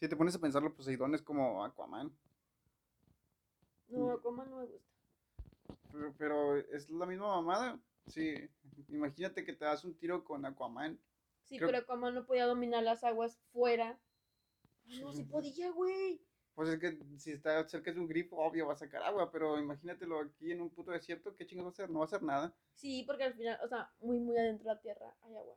[0.00, 2.10] Si te pones a pensarlo, Poseidón es como Aquaman.
[3.88, 4.88] No, como no me gusta.
[5.92, 7.78] Pero, pero es la misma mamada.
[8.06, 8.34] Sí,
[8.88, 10.98] imagínate que te das un tiro con Aquaman.
[11.44, 13.98] Sí, Creo- pero como no podía dominar las aguas fuera.
[15.02, 16.22] No, sí podía, güey.
[16.54, 19.58] Pues es que si está cerca de un grifo, obvio va a sacar agua, pero
[19.58, 21.90] imagínatelo aquí en un puto desierto, ¿qué chingados va a hacer?
[21.90, 22.54] No va a hacer nada.
[22.74, 25.56] Sí, porque al final, o sea, muy, muy adentro de la tierra hay agua.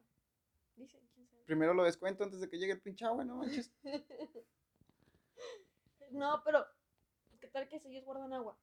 [0.76, 1.44] Dicen, quién sabe.
[1.46, 3.72] Primero lo descuento antes de que llegue el pinche agua, no manches.
[6.12, 6.66] no, pero,
[7.40, 8.58] ¿qué tal que si ellos guardan agua?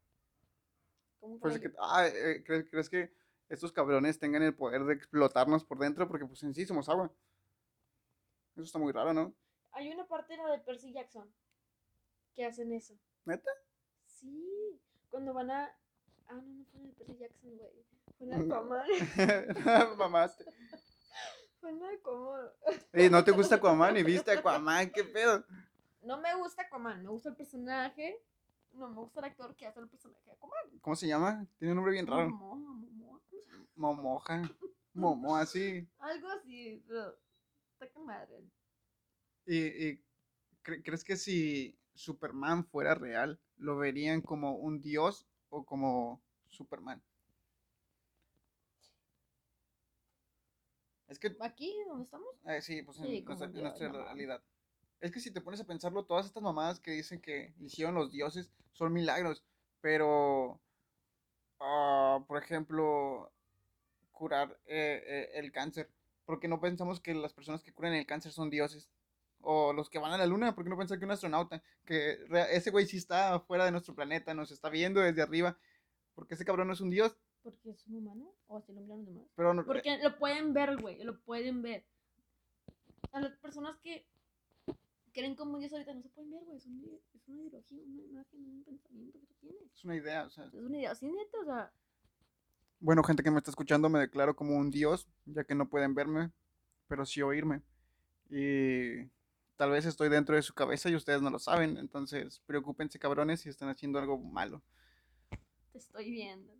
[1.20, 3.12] ¿Cómo Pues es que, ah, eh, ¿crees, crees que
[3.48, 6.08] estos cabrones tengan el poder de explotarnos por dentro?
[6.08, 7.12] Porque pues en sí somos agua.
[8.54, 9.34] Eso está muy raro, ¿no?
[9.72, 11.32] Hay una parte de la de Percy Jackson
[12.34, 12.98] que hacen eso.
[13.24, 13.50] ¿Neta?
[14.06, 15.64] Sí, cuando van a...
[16.28, 17.84] Ah, no, no fue en el Percy Jackson, güey.
[18.18, 18.54] Fue en No.
[18.54, 18.86] Aquaman.
[19.98, 20.44] Mamaste.
[21.68, 22.50] Aquaman.
[22.92, 24.90] Oye, ¿no te gusta Aquaman y viste Aquaman?
[24.90, 25.44] ¿Qué pedo?
[26.02, 28.22] No me gusta Aquaman, me gusta el personaje.
[28.72, 30.78] No me gusta el actor que hace el personaje de Aquaman.
[30.80, 31.46] ¿Cómo se llama?
[31.58, 32.28] Tiene un nombre bien raro.
[32.30, 33.66] Momoa, Momoa, ¿cómo se llama?
[33.76, 34.42] Momoja.
[34.94, 35.86] Momoa, sí.
[35.98, 37.16] Algo así, pero...
[37.72, 38.44] Está con madre.
[39.46, 39.56] ¿Y,
[39.88, 40.04] y
[40.62, 47.02] cre- crees que si Superman fuera real, lo verían como un dios o como Superman?
[51.10, 52.28] Es que ¿Aquí, donde estamos?
[52.46, 54.42] Eh, sí, pues en Sí, como nuestra, en nuestra no realidad.
[55.00, 58.12] Es que si te pones a pensarlo, todas estas mamadas que dicen que hicieron los
[58.12, 59.42] dioses son milagros,
[59.80, 60.60] pero,
[61.58, 63.32] ah, por ejemplo,
[64.12, 65.90] curar eh, eh, el cáncer,
[66.26, 68.88] porque no pensamos que las personas que curan el cáncer son dioses?
[69.40, 72.18] O los que van a la luna, ¿por qué no pensar que un astronauta, que
[72.50, 75.58] ese güey sí está fuera de nuestro planeta, nos está viendo desde arriba,
[76.14, 78.98] porque ese cabrón no es un dios, Porque es un humano, o así lo miran
[78.98, 79.26] los demás.
[79.34, 81.84] pero no, Porque lo pueden ver, güey, lo pueden ver.
[83.12, 84.06] A las personas que
[85.12, 86.56] creen como Dios ahorita no se pueden ver, güey.
[86.58, 89.62] Es, un- es una ideología, una imagen, un pensamiento que tú tienes.
[89.74, 90.44] es una idea, o sea.
[90.46, 91.72] Es una idea, así neta, o sea,
[92.82, 95.94] Bueno, gente que me está escuchando, me declaro como un dios, ya que no pueden
[95.94, 96.30] verme,
[96.88, 97.62] pero sí oírme.
[98.30, 99.04] Y
[99.56, 103.40] tal vez estoy dentro de su cabeza y ustedes no lo saben, entonces preocúpense cabrones
[103.40, 104.62] si están haciendo algo malo.
[105.72, 106.54] te estoy viendo,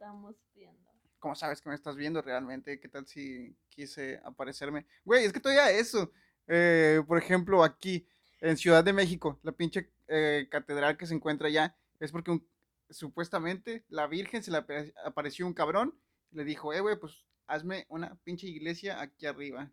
[0.00, 0.90] estamos viendo.
[1.18, 2.80] ¿Cómo sabes que me estás viendo realmente?
[2.80, 4.86] ¿Qué tal si quise aparecerme?
[5.04, 6.10] Güey, es que todavía eso.
[6.46, 8.08] Eh, por ejemplo, aquí,
[8.40, 12.48] en Ciudad de México, la pinche eh, catedral que se encuentra allá, es porque un-
[12.88, 15.94] supuestamente la Virgen se le apare- apareció un cabrón
[16.32, 19.70] y le dijo, eh, güey, pues hazme una pinche iglesia aquí arriba.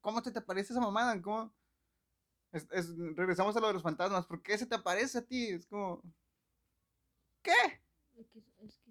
[0.00, 1.20] ¿Cómo te te aparece esa mamada?
[1.20, 1.52] ¿Cómo?
[2.52, 4.24] Es- es- regresamos a lo de los fantasmas.
[4.26, 5.48] ¿Por qué se te aparece a ti?
[5.48, 6.00] Es como...
[7.42, 7.80] ¿Qué?
[8.14, 8.85] Lo mejor.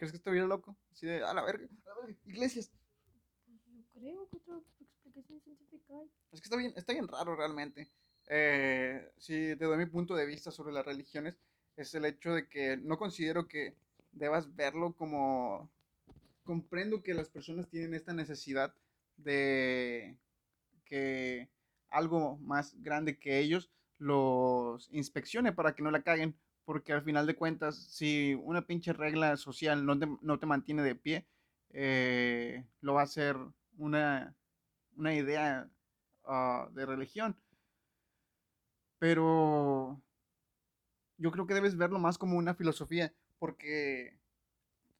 [0.00, 0.78] ¿Crees que estuviera loco?
[0.92, 2.72] Así de, a la verga, a la verga, iglesias.
[3.44, 6.10] Pues yo creo que otra explicación científica hay.
[6.32, 7.86] Es que está bien, está bien raro realmente.
[8.26, 11.36] Eh, si te doy mi punto de vista sobre las religiones,
[11.76, 13.76] es el hecho de que no considero que
[14.12, 15.70] debas verlo como...
[16.44, 18.74] Comprendo que las personas tienen esta necesidad
[19.18, 20.16] de
[20.86, 21.50] que
[21.90, 26.34] algo más grande que ellos los inspeccione para que no la caguen,
[26.70, 30.84] porque al final de cuentas, si una pinche regla social no te, no te mantiene
[30.84, 31.26] de pie,
[31.70, 33.36] eh, lo va a hacer
[33.76, 34.36] una,
[34.94, 35.68] una idea
[36.26, 37.36] ah, de religión.
[39.00, 40.00] Pero
[41.18, 44.20] yo creo que debes verlo más como una filosofía, porque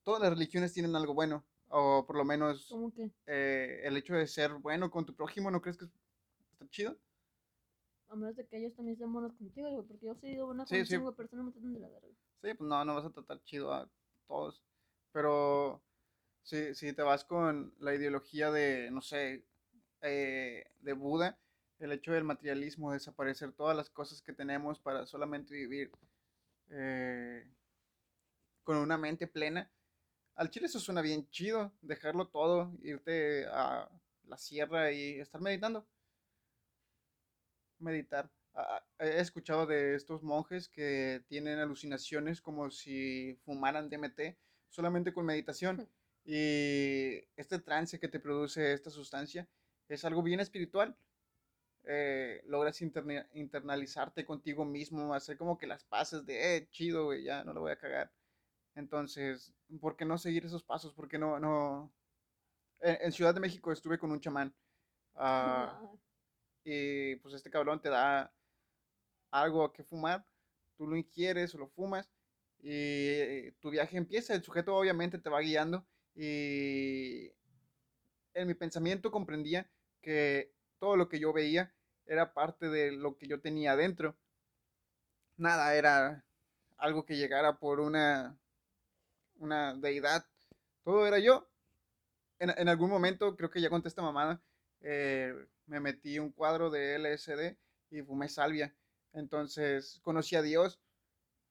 [0.03, 3.13] todas las religiones tienen algo bueno, o por lo menos ¿Cómo que?
[3.29, 6.99] eh, el hecho de ser bueno con tu prójimo, ¿no crees que está chido?
[8.11, 10.67] A menos de que ellos también sean buenos contigo, güey, porque yo he sido buena
[10.67, 10.95] Sí, con sí.
[10.95, 12.09] chingo de personas me tratan de la verga.
[12.43, 13.89] Sí, pues no, no vas a tratar chido a
[14.27, 14.61] todos.
[15.13, 15.81] Pero
[16.43, 19.45] si, si te vas con la ideología de, no sé,
[20.03, 21.39] eh, de Buda,
[21.79, 25.93] el hecho del materialismo, desaparecer todas las cosas que tenemos para solamente vivir
[26.71, 27.47] eh,
[28.65, 29.71] con una mente plena,
[30.35, 33.89] al chile eso suena bien chido, dejarlo todo, irte a
[34.25, 35.87] la sierra y estar meditando.
[37.81, 38.31] Meditar.
[38.55, 44.37] Ah, ah, He escuchado de estos monjes que tienen alucinaciones como si fumaran DMT
[44.69, 45.89] solamente con meditación.
[46.25, 49.49] Y este trance que te produce esta sustancia
[49.89, 50.97] es algo bien espiritual.
[51.85, 57.25] Eh, logras interne- internalizarte contigo mismo, hacer como que las pases de, eh, chido, güey,
[57.25, 58.13] ya no lo voy a cagar.
[58.77, 60.95] Entonces, ¿por qué no seguir esos pasos?
[60.95, 61.93] ¿Por qué no, no?
[62.81, 64.55] En, en Ciudad de México estuve con un chamán.
[65.17, 65.91] ah, Ah,
[66.65, 68.33] y pues este cabrón te da
[69.31, 70.27] algo que fumar,
[70.77, 72.11] tú lo ingieres o lo fumas
[72.59, 77.33] y tu viaje empieza, el sujeto obviamente te va guiando y
[78.35, 79.71] en mi pensamiento comprendía
[80.03, 81.75] que todo lo que yo veía
[82.07, 84.17] era parte de lo que yo tenía adentro.
[85.37, 86.25] Nada era
[86.77, 88.39] algo que llegara por una,
[89.37, 90.27] una deidad.
[90.83, 91.49] Todo era yo.
[92.39, 94.43] En, en algún momento, creo que ya conté esta mamada,
[94.81, 95.35] eh,
[95.71, 97.57] me metí un cuadro de LSD
[97.91, 98.75] y fumé salvia.
[99.13, 100.81] Entonces conocí a Dios.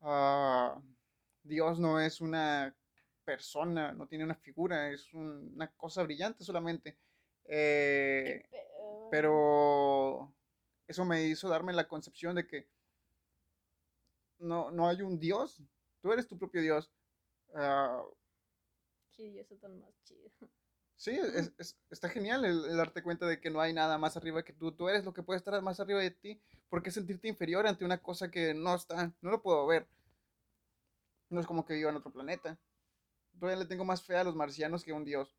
[0.02, 0.80] Ah,
[1.44, 2.76] Dios no es una
[3.24, 6.98] persona, no tiene una figura, es un- una cosa brillante solamente.
[7.46, 8.60] Eh, qué
[9.10, 10.32] pero
[10.88, 12.68] eso me hizo darme la concepción de que
[14.40, 15.62] no, no hay un Dios,
[16.02, 16.92] tú eres tu propio Dios.
[17.56, 18.04] Ah,
[19.16, 20.30] Sí, eso tan más chido.
[21.00, 24.18] Sí, es- es- está genial el, el darte cuenta de que no hay nada más
[24.18, 26.40] arriba que tú, tú eres lo que puede estar más arriba de ti.
[26.70, 29.12] ¿Por qué sentirte inferior ante una cosa que no está?
[29.22, 29.88] No lo puedo ver.
[31.30, 32.60] No es como que viva en otro planeta.
[33.40, 35.36] Todavía le tengo más fe a los marcianos que a un Dios.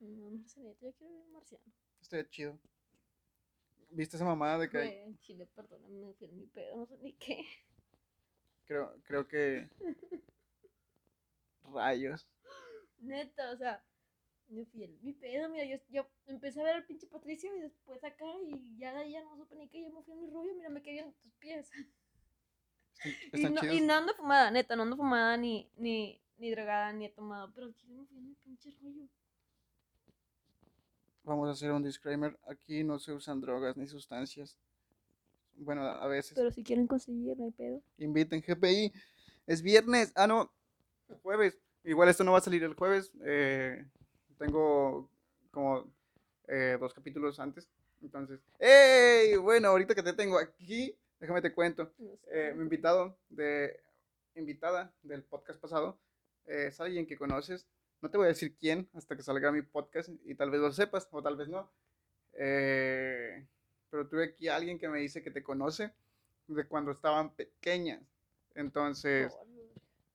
[0.00, 1.64] No, marcianito, yo quiero ver un marciano.
[2.00, 2.58] Estoy chido.
[3.90, 6.96] ¿Viste esa mamada de que Güey, Chile, perdóname, me fui en mi pedo, no sé
[6.98, 7.44] ni qué.
[8.66, 9.68] creo, creo que
[11.74, 12.26] rayos.
[13.00, 13.82] Neta, o sea,
[14.48, 17.60] me fui en mi pedo, mira, yo, yo empecé a ver al pinche Patricio y
[17.60, 20.20] después acá y ya de ahí ya no supe ni qué, yo me fui en
[20.20, 21.70] mi rollo, mira, me quedé en tus pies.
[21.70, 21.82] Están,
[23.32, 27.04] Y no, y no ando fumada, neta, no ando fumada ni, ni, ni drogada, ni
[27.06, 29.08] he tomado, pero chile me fui en mi pinche rollo.
[31.28, 32.38] Vamos a hacer un disclaimer.
[32.48, 34.56] Aquí no se usan drogas ni sustancias.
[35.56, 36.32] Bueno, a a veces.
[36.34, 37.82] Pero si quieren conseguir, no hay pedo.
[37.98, 38.92] Inviten GPI.
[39.46, 40.10] Es viernes.
[40.16, 40.50] Ah, no.
[41.22, 41.58] Jueves.
[41.88, 43.10] Igual esto no va a salir el jueves.
[43.24, 43.82] eh,
[44.38, 45.08] tengo
[45.50, 45.90] como
[46.46, 47.66] eh, dos capítulos antes.
[48.02, 48.40] Entonces.
[48.58, 49.36] ¡Ey!
[49.36, 51.90] Bueno, ahorita que te tengo aquí, déjame te cuento.
[52.30, 53.80] Eh, mi invitado de
[54.34, 55.98] invitada del podcast pasado
[56.44, 57.66] eh, es alguien que conoces.
[58.02, 60.70] No te voy a decir quién hasta que salga mi podcast y tal vez lo
[60.70, 61.72] sepas o tal vez no.
[62.32, 65.94] Pero tuve aquí a alguien que me dice que te conoce
[66.48, 68.02] de cuando estaban pequeñas.
[68.54, 69.46] Entonces, favor.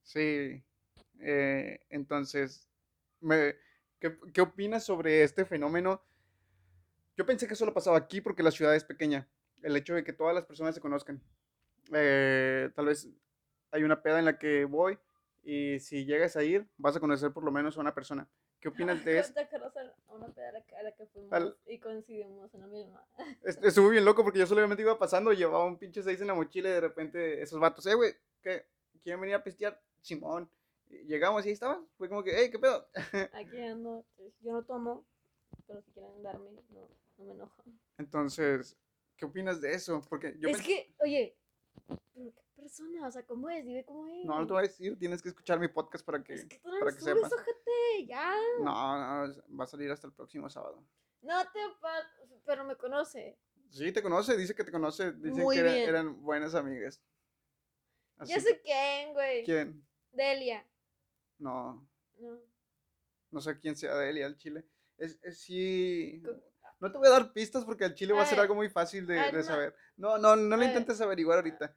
[0.04, 0.64] sí.
[1.20, 2.68] Eh, entonces,
[3.22, 3.56] me,
[4.00, 6.02] ¿qué, qué opinas sobre este fenómeno?
[7.16, 9.28] Yo pensé que solo pasaba aquí porque la ciudad es pequeña.
[9.62, 11.22] El hecho de que todas las personas se conozcan.
[11.94, 13.08] Eh, tal vez
[13.72, 14.98] hay una peda en la que voy
[15.44, 18.28] y si llegas a ir, vas a conocer por lo menos a una persona.
[18.60, 19.34] ¿Qué opinas de eso?
[19.34, 22.54] ¿Te acuerdas a una peda a la que- a la que fuimos Al- y coincidimos
[22.54, 23.06] en la misma?
[23.44, 26.34] Est- Estuvo bien loco porque yo solamente iba pasando, llevaba un pinche seis en la
[26.34, 28.66] mochila y de repente esos vatos, eh, güey, ¿qué?
[29.04, 29.80] ¿Quieren venir a pistear?
[30.02, 30.50] Simón.
[31.06, 31.84] Llegamos y ahí estaba.
[31.98, 32.88] Fue como que, hey, ¿qué pedo?
[33.34, 34.06] Aquí ando,
[34.42, 35.06] yo no tomo,
[35.68, 37.64] pero si quieren darme, no, no me enojo.
[37.98, 38.78] Entonces,
[39.18, 40.02] ¿qué opinas de eso?
[40.10, 41.38] Porque yo es que, oye,
[42.14, 43.66] pero qué persona, o sea, ¿cómo es?
[43.66, 44.26] Dime cómo es.
[44.26, 46.34] No, no te voy a decir, tienes que escuchar mi podcast para que...
[46.34, 47.34] Es que tú no para que subes, sepas.
[47.34, 48.34] ojete, ya.
[48.60, 50.84] No, no, va a salir hasta el próximo sábado.
[51.22, 51.60] No te
[52.46, 53.38] pero me conoce.
[53.70, 57.02] Sí, te conoce, dice que te conoce, dice Muy que era- eran buenas amigas.
[58.18, 59.44] Así Ya sé quién, güey.
[59.44, 59.86] ¿Quién?
[60.12, 60.66] Delia.
[61.44, 61.88] No,
[62.20, 62.40] No.
[63.32, 64.66] no sé quién sea de él y al chile.
[64.98, 66.24] Es, es sí...
[66.80, 69.08] No te voy a dar pistas porque al chile va a ser algo muy fácil
[69.08, 69.74] de, de saber.
[69.96, 71.76] No, no, no lo intentes averiguar ahorita.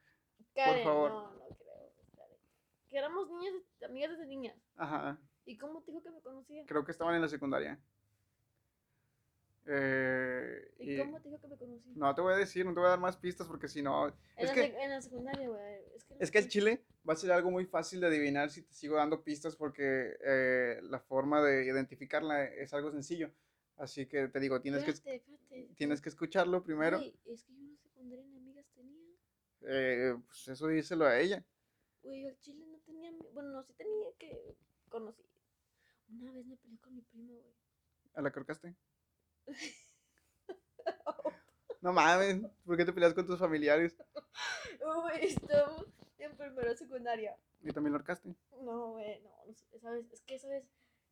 [0.55, 1.11] Karen, favor.
[1.11, 1.93] No, no creo.
[2.17, 2.39] Karen.
[2.89, 4.57] Que éramos niñas, amigas desde niñas.
[4.77, 6.65] Ajá, ¿Y cómo te dijo que me conocía?
[6.67, 7.81] creo que estaban en la secundaria.
[9.69, 11.93] Eh, ¿Y, y- cómo te dijo que me conocía?
[11.97, 14.09] No te voy a decir, no te voy a dar más pistas porque si no...
[14.09, 15.75] en, Es la que, en la secundaria, güey.
[15.95, 18.51] Es que, no es que el chile va a ser algo muy fácil de adivinar
[18.51, 23.33] si te sigo dando pistas porque eh, la forma de identificarla es algo sencillo.
[23.77, 26.99] Así que te digo, tienes que, Espérate, tienes que escucharlo primero.
[26.99, 29.05] Es que yo la secundaria ni amigas tenía.
[29.63, 31.45] Eh, pues eso díselo a ella.
[32.03, 33.11] Güey, al chile no tenía.
[33.35, 34.57] Bueno, no, sí tenía que.
[34.89, 35.23] Conocí.
[36.09, 37.53] Una vez me peleé con mi primo, güey.
[38.15, 38.75] ¿A la corcaste?
[41.81, 43.97] No mames, ¿por qué te peleas con tus familiares?
[44.81, 45.85] Güey, estamos
[46.19, 47.39] en primero de secundaria.
[47.63, 48.35] ¿Y también lo ahorcaste?
[48.63, 49.31] No, güey, no,
[49.73, 50.65] esa vez, es que esa vez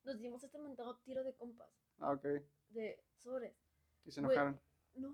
[0.04, 1.68] nos dimos este mentado tiro de compas,
[1.98, 2.24] Ah, ok.
[2.70, 3.54] de sobres.
[4.04, 4.60] Y se enojaron.
[4.94, 5.10] No,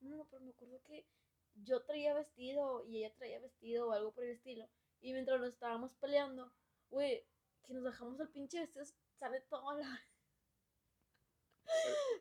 [0.00, 1.06] no, no, pero me acuerdo que
[1.54, 4.68] yo traía vestido y ella traía vestido o algo por el estilo.
[5.00, 6.52] Y mientras nos estábamos peleando,
[6.90, 7.26] güey,
[7.66, 8.84] que nos bajamos el pinche vestido,
[9.18, 10.00] sale toda la...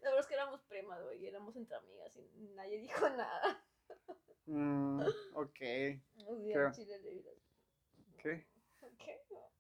[0.02, 3.64] La verdad es que éramos primas, güey, y éramos entre amigas y nadie dijo nada.
[4.46, 5.02] Mm,
[5.34, 5.60] ok.
[6.28, 7.32] Un día Chile le digo,
[8.18, 8.48] ¿Qué?
[8.98, 9.22] ¿Qué?
[9.30, 9.52] No,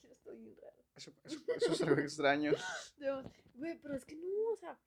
[0.00, 0.76] Chile estoy bien raro.
[0.96, 2.52] Eso, eso- eso es algo extraño.
[3.54, 4.78] Güey, pero es que no, o sea,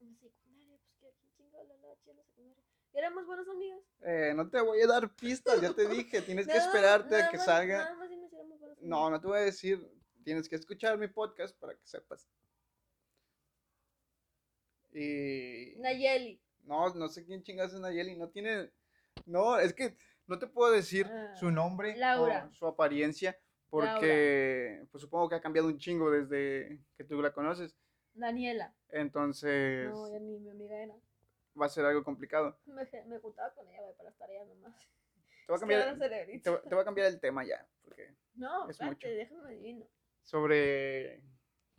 [0.00, 2.62] en la secundaria, pues que aquí chingado la lacha en la secundaria.
[2.92, 3.80] Éramos buenas amigas.
[4.02, 6.22] Eh, no te voy a dar pistas, ya te dije.
[6.22, 7.78] Tienes que Nada más- esperarte a que más- salga.
[7.78, 9.84] Nada más si éramos buenas No, no te voy a decir.
[10.24, 12.28] Tienes que escuchar mi podcast para que sepas.
[14.98, 15.74] Y.
[15.78, 16.40] Nayeli.
[16.64, 18.16] No, no sé quién chingas es Nayeli.
[18.16, 18.70] No tiene.
[19.24, 22.48] No, es que no te puedo decir su Ah, nombre Laura.
[22.50, 23.38] o su apariencia.
[23.68, 27.76] Porque pues supongo que ha cambiado un chingo desde que tú la conoces.
[28.14, 28.74] Daniela.
[28.88, 30.94] Entonces No, ya ni mi amiga era.
[31.60, 32.58] va a ser algo complicado.
[32.66, 34.74] Me, me juntaba con ella, para estar allá nomás.
[35.46, 37.66] Te voy a cambiar, te, te voy a cambiar el tema ya.
[37.84, 39.08] Porque No, es espérate, mucho.
[39.08, 39.86] déjame adivino.
[40.22, 41.22] sobre.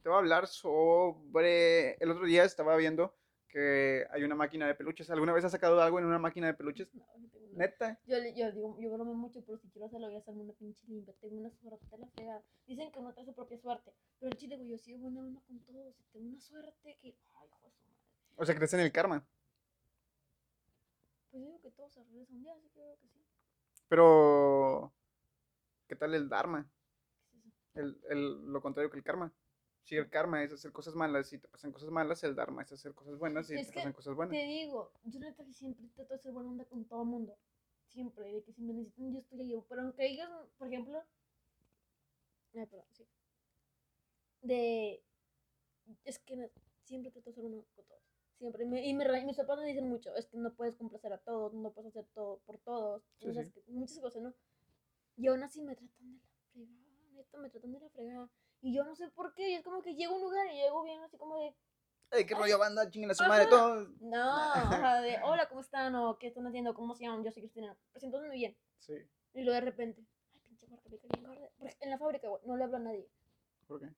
[0.02, 1.96] Te voy a hablar sobre.
[2.00, 3.14] El otro día estaba viendo
[3.50, 5.10] que hay una máquina de peluches.
[5.10, 6.94] ¿Alguna vez has sacado algo en una máquina de peluches?
[6.94, 7.58] No, no tengo nada.
[7.58, 8.00] Neta.
[8.06, 10.86] Yo, yo digo, yo bromeo mucho, pero si quiero hacerlo, voy a hacerme una pinche
[10.88, 11.14] limpia.
[11.20, 12.44] Tengo una suerte de la fregada.
[12.68, 13.92] Dicen que uno trae su propia suerte.
[14.20, 15.96] Pero el chile, güey, yo sigo buena onda con todos.
[16.00, 17.16] Y tengo una suerte que.
[17.36, 18.02] Ay, hijo de su madre.
[18.38, 19.26] O sea, crees en el karma.
[21.32, 23.26] Pues yo digo que todo se regresa un día, así que creo que sí.
[23.90, 24.94] Pero.
[25.88, 26.70] ¿Qué tal el dharma?
[27.32, 27.52] ¿Qué es eso?
[27.76, 29.34] El, el- lo contrario que el karma.
[29.88, 32.73] Si el karma es hacer cosas malas y te pasan cosas malas, el dharma es
[32.73, 34.36] hacer cosas buenas y Es te pasan cosas buenas.
[34.36, 37.38] Te digo, yo neta que siempre trato de ser buena onda con todo el mundo.
[37.86, 39.63] Siempre, de que si me necesitan, yo estoy ahí.
[39.69, 41.02] Pero aunque ellos, por ejemplo.
[42.54, 43.08] Ay, perdón, sí.
[44.41, 45.02] De.
[46.04, 46.52] Es que
[46.84, 48.04] siempre trato de ser buena con todos.
[48.39, 48.65] Siempre.
[48.65, 51.17] Y, me, y me mis papás me dicen mucho: es que no puedes complacer a
[51.19, 53.04] todos, no puedes hacer todo por todos.
[53.19, 53.52] Sí, sí.
[53.54, 54.34] que muchas cosas, ¿no?
[55.15, 58.30] Y aún así me tratan de la fregada, neta, me tratan de la fregada.
[58.62, 59.50] Y yo no sé por qué.
[59.50, 61.56] Y es como que llego a un lugar y llego bien, así como de.
[62.12, 62.89] ¡Ey, qué rollo banda!
[62.89, 63.89] ¡Chinguen a su madre todos!
[64.00, 65.93] No, o sea, de hola, ¿cómo están?
[65.96, 66.74] O ¿qué están haciendo?
[66.74, 67.24] ¿Cómo se llaman?
[67.24, 67.78] Yo soy Cristina.
[67.91, 68.58] Presentándome bien.
[68.80, 68.93] Sí.
[69.34, 71.50] Y luego de repente, ay, pinche marca, me cae bien gorda.
[71.58, 73.10] Porque en la fábrica, güey, no le hablo a nadie.
[73.67, 73.93] ¿Por qué?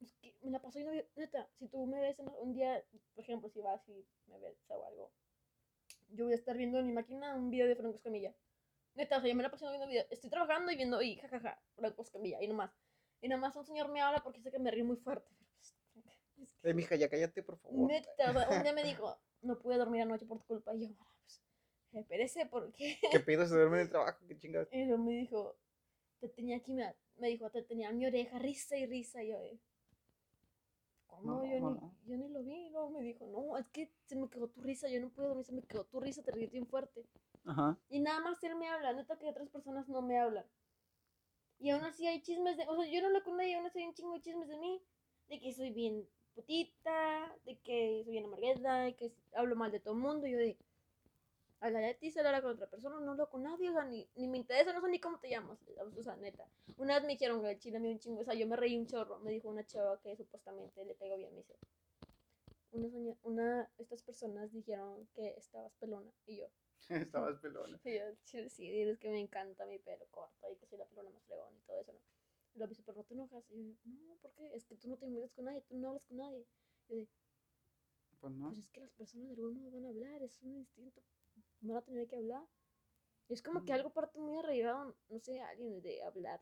[0.00, 2.82] Es que me la paso y no neta, si tú me ves un día,
[3.14, 5.12] por ejemplo, si vas y me ves o algo,
[6.08, 8.34] yo voy a estar viendo en mi máquina un video de Franco Escamilla.
[8.94, 10.06] Neta, o sea, yo me la paso viendo video.
[10.10, 12.72] Estoy trabajando y viendo, y jajaja, Franco Escamilla, y nomás.
[13.20, 15.32] Y nomás un señor me habla porque sé que me río muy fuerte.
[15.62, 15.74] es
[16.62, 17.88] que- Eh, mija, ya cállate, por favor.
[17.88, 20.74] Neta, o sea, un día me dijo, no pude dormir anoche por tu culpa.
[20.74, 21.42] Y yo, "Ah, pues,
[21.92, 22.98] espérese, ¿por qué?
[23.10, 24.24] ¿Qué pedo se duerme en el trabajo?
[24.26, 24.68] ¿Qué chingados?
[24.72, 25.56] Y luego me dijo,
[26.20, 29.22] te tenía aquí, me, me dijo, te tenía en mi oreja, risa y risa.
[29.22, 29.38] Y yo,
[31.06, 31.22] ¿cómo?
[31.32, 31.94] No, yo, no, ni, no.
[32.06, 32.66] yo ni lo vi.
[32.66, 35.28] Y luego me dijo, no, es que se me quedó tu risa, yo no puedo
[35.28, 37.04] dormir, se me quedó tu risa, te ríes bien fuerte.
[37.46, 37.78] Ajá.
[37.88, 40.44] Y nada más él me habla, neta que otras personas no me hablan.
[41.58, 43.78] Y aún así hay chismes de, o sea, yo no hablo con nadie, aún así
[43.78, 44.82] hay un chingo de chismes de mí,
[45.28, 49.80] de que soy bien putita, de que soy bien amargueda, de que hablo mal de
[49.80, 50.26] todo el mundo.
[50.26, 50.56] Y yo de,
[51.60, 54.28] hablar de ti, hablar con otra persona, no hablo con nadie, o sea, ni, ni
[54.28, 55.58] me interesa, no sé ni cómo te llamas,
[55.96, 56.46] o sea, neta.
[56.76, 58.76] Una vez me dijeron que el chile me un chingo, o sea, yo me reí
[58.76, 61.56] un chorro, me dijo una chava que supuestamente le pegó bien, me dice,
[62.72, 66.46] una, una, estas personas dijeron que estabas pelona, y yo,
[66.88, 67.80] Estabas pelona.
[67.84, 70.86] Y yo, sí, sí, dices que me encanta mi pelo corto y que soy la
[70.86, 72.00] pelona más fregón y todo eso, ¿no?
[72.54, 73.44] Y lo dice, pero no te enojas.
[73.50, 74.54] Y yo, no, ¿por qué?
[74.54, 76.46] Es que tú no te involucras con nadie, tú no hablas con nadie.
[76.88, 77.06] Y yo
[78.20, 78.48] Pues no.
[78.48, 81.02] pues es que las personas de algún modo van a hablar, es un instinto,
[81.60, 82.46] van a tener que hablar.
[83.28, 86.40] Y es como que algo parte muy arraigado, no sé, alguien de hablar.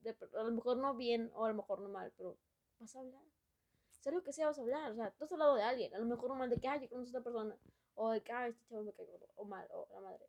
[0.00, 2.36] De, a lo mejor no bien o a lo mejor no mal, pero
[2.80, 3.22] vas a hablar.
[4.00, 4.92] Sea lo que sea, vas a hablar.
[4.92, 6.80] O sea, tú has hablado de alguien, a lo mejor no mal de que, ay,
[6.82, 7.56] yo conozco a esta persona.
[7.96, 10.26] O de que, ay, este chavo me cae gordo, o mal, o la madre.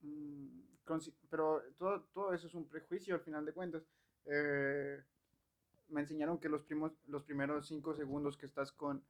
[0.00, 0.60] Mm,
[1.30, 3.82] pero todo, todo eso es un prejuicio al final de cuentas.
[4.26, 5.02] Eh,
[5.88, 9.04] me enseñaron que los, primos, los primeros cinco segundos que estás con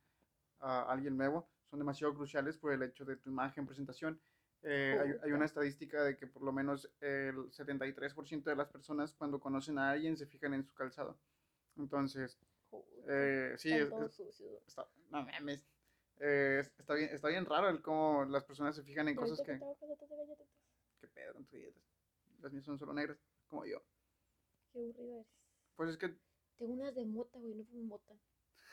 [0.60, 4.20] ah, alguien nuevo son demasiado cruciales por el hecho de tu imagen, presentación.
[4.62, 9.12] Eh, hay, hay una estadística de que por lo menos el 73% de las personas
[9.12, 11.18] cuando conocen a alguien se fijan en su calzado.
[11.76, 12.38] Entonces,
[13.08, 15.62] eh, sí, es- es- está, no mames.
[16.20, 19.40] Eh, es- está, bien, está bien raro el cómo las personas se fijan en cosas
[19.40, 19.58] que...
[21.00, 21.82] ¿Qué pedo con tus dietas?
[22.40, 23.82] Las mías son solo negras, como yo.
[24.72, 25.26] Qué aburrido eres.
[25.76, 26.14] Pues es que...
[26.58, 28.14] Tengo unas de mota, güey, no fumo mota.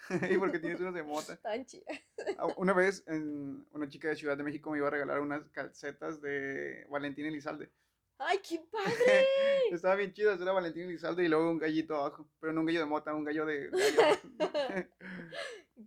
[0.33, 1.33] ¿Y por qué tienes unas de mota?
[1.33, 1.99] Estaban chidas.
[2.37, 5.47] Ah, Una vez en, una chica de Ciudad de México me iba a regalar unas
[5.49, 7.71] calcetas de Valentín Elizalde.
[8.17, 9.25] ¡Ay, qué padre!
[9.71, 12.29] Estaba bien chidas, era Valentín Elizalde y luego un gallito abajo.
[12.39, 13.69] Pero no un gallo de mota, un gallo de...
[13.69, 14.87] gallo.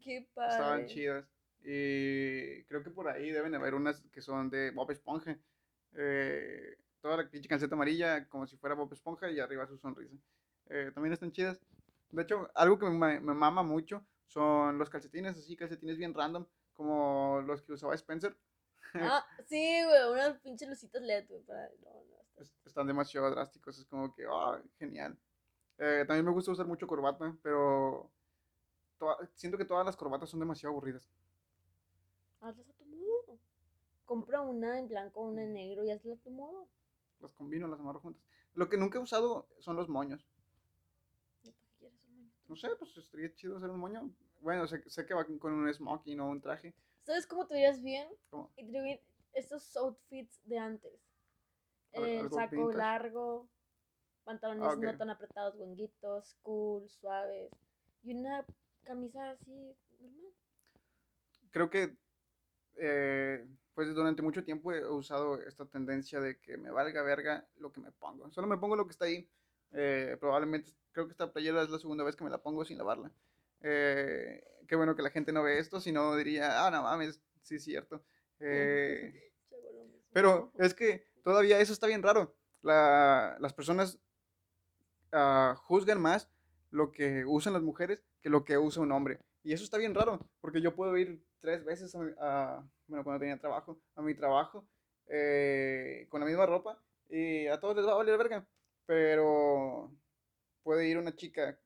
[0.03, 0.53] qué padre.
[0.53, 1.25] Estaban chidas.
[1.65, 5.39] Y creo que por ahí deben haber unas que son de Bob Esponja.
[5.95, 10.17] Eh, toda la pinche calceta amarilla como si fuera Bob Esponja y arriba su sonrisa.
[10.69, 11.59] Eh, también están chidas.
[12.11, 16.47] De hecho, algo que me, me mama mucho son los calcetines, así calcetines bien random,
[16.75, 18.37] como los que usaba Spencer.
[18.95, 21.69] Ah, sí, güey, unas pinches lucitas LED, güey, para...
[21.83, 25.19] No, no, está- Es- Están demasiado drásticos, es como que, ah, genial.
[25.79, 28.11] Eh, también me gusta usar mucho corbata, pero
[29.35, 31.09] siento que todas las corbatas son demasiado aburridas.
[32.45, 33.39] Hazlas a tu modo.
[34.05, 36.69] Compra una en blanco, una en negro y hazla a tu modo.
[37.21, 38.23] Las combino, las amarro juntas.
[38.53, 40.27] Lo que nunca he usado son los moños.
[41.43, 42.31] ¿Y ¿Para qué quieres un moño?
[42.49, 44.11] No sé, pues estaría chido hacer un moño.
[44.41, 46.75] Bueno, sé, sé que va con un smoking o un traje.
[47.03, 48.09] ¿Sabes cómo te verías bien?
[48.29, 48.53] ¿Cómo?
[48.57, 49.01] Y te bien
[49.33, 51.01] estos outfits de antes.
[51.93, 53.49] El saco largo,
[54.25, 57.51] pantalones Ah, no tan apretados, guanguitos, cool, suaves.
[58.03, 58.45] Y una
[58.83, 60.33] camisa así, normal.
[61.51, 61.97] Creo que,
[62.77, 67.73] eh, pues durante mucho tiempo he usado esta tendencia de que me valga verga lo
[67.73, 68.31] que me pongo.
[68.31, 69.29] Solo me pongo lo que está ahí.
[69.73, 72.79] Eh, probablemente, creo que esta playera es la segunda vez que me la pongo sin
[72.79, 73.11] lavarla.
[73.61, 77.21] Eh, qué bueno que la gente no ve esto, si no diría, ah, no mames,
[77.43, 78.05] sí es cierto.
[78.41, 79.33] Eh.
[80.13, 82.37] Pero es que todavía eso está bien raro.
[82.63, 83.99] La- las personas
[85.13, 86.29] ah, juzgan más
[86.71, 89.19] lo que usan las mujeres que lo que usa un hombre.
[89.43, 93.05] Y eso está bien raro, porque yo puedo ir tres veces a, mi- a- bueno,
[93.05, 94.67] cuando tenía trabajo, a mi trabajo
[95.09, 98.49] eh, con la misma ropa y a todos les va a valer verga.
[98.87, 99.95] Pero
[100.63, 101.61] puede ir una chica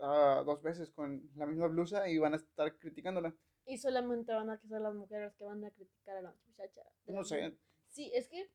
[0.00, 3.32] ah, dos veces con la misma blusa y van a estar criticándola.
[3.66, 6.82] Y solamente van a ser las mujeres que van a criticar a la muchacha.
[7.06, 7.58] No sé, mujer.
[7.88, 8.50] Sí, es que.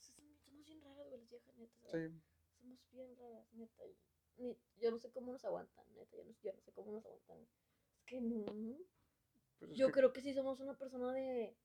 [0.00, 1.80] Somos bien raras, güey, las viejas, neta.
[1.90, 2.20] sí,
[2.60, 3.84] Somos bien raras, neta.
[4.76, 6.14] yo no sé cómo nos aguantan, neta.
[6.16, 7.38] Yo no, yo no sé cómo nos aguantan.
[7.96, 8.44] Es que no.
[9.58, 11.56] Pues es Yo que- creo que sí somos una persona de.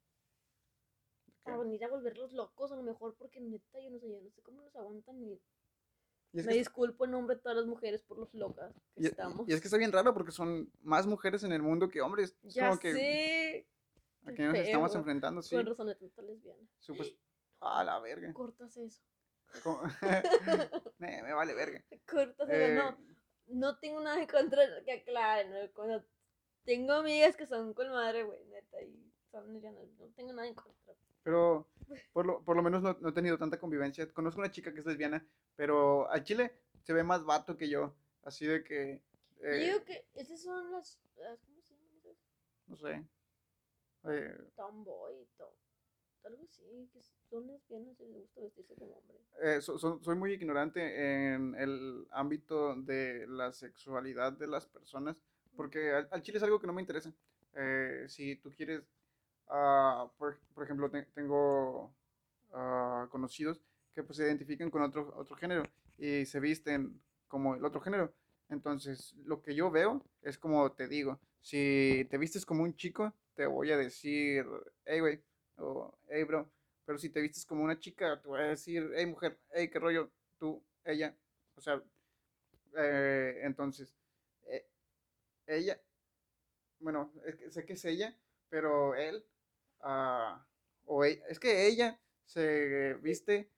[1.45, 1.51] ¿qué?
[1.51, 4.29] A venir a volverlos locos, a lo mejor, porque neta, yo no sé, yo no
[4.31, 5.21] sé cómo nos aguantan.
[5.21, 5.41] Y
[6.33, 9.01] Y es me que- disculpo en nombre de todas las mujeres por los locas que
[9.01, 9.47] Y, y- estamos.
[9.49, 12.35] y es que está bien raro porque son más mujeres en el mundo que hombres.
[12.43, 13.67] Es ya como que sé.
[14.25, 15.55] a qué nos estamos enfrentando, sí.
[15.55, 16.61] Con razón de tanta lesbiana.
[16.79, 17.17] Supos-
[17.59, 18.33] a la verga.
[18.33, 19.01] Cortas eso.
[20.97, 21.83] Me, me vale verga.
[22.09, 22.57] Cortas eso.
[22.57, 22.97] Eh, No,
[23.47, 25.51] no tengo nada en contra, que aclaren.
[25.51, 25.71] ¿no?
[25.73, 26.03] Cuando
[26.65, 29.87] tengo amigas que son con madre, güey, neta, y son lesbianas.
[29.99, 30.93] No tengo nada en contra.
[31.23, 31.67] Pero
[32.11, 34.11] por lo, por lo menos no, no he tenido tanta convivencia.
[34.11, 36.51] Conozco una chica que es lesbiana, pero al chile
[36.81, 37.93] se ve más vato que yo.
[38.23, 39.01] Así de que,
[39.41, 42.17] eh, digo que esas son las, las ¿cómo se llaman esas?
[42.67, 43.05] no sé.
[44.05, 45.53] Eh, Tomboy y todo.
[46.25, 49.17] Algo así, que son lesbianas y les gusta vestirse como hombre.
[49.41, 55.17] eh, so- so- soy muy ignorante en el ámbito de la sexualidad de las personas,
[55.55, 57.13] porque al, al chile es algo que no me interesa.
[57.55, 58.83] Eh, si tú quieres,
[59.49, 61.93] ah, por, por ejemplo, te- tengo
[62.53, 63.61] ah, conocidos
[63.95, 65.63] que pues, se identifican con otro, otro género
[65.97, 68.13] y se visten como el otro género.
[68.49, 73.13] Entonces, lo que yo veo es como te digo, si te vistes como un chico,
[73.35, 74.45] te voy a decir,
[74.85, 75.21] hey, güey,
[75.57, 76.49] o hey, bro.
[76.85, 79.79] Pero si te vistes como una chica, te voy a decir, hey, mujer, hey, qué
[79.79, 81.15] rollo, tú, ella.
[81.55, 81.81] O sea,
[82.77, 83.93] eh, entonces,
[85.47, 85.79] ella,
[86.79, 88.15] bueno, es que sé que es ella,
[88.49, 89.25] pero él,
[89.81, 90.45] ah,
[90.85, 93.49] O e- es que ella se viste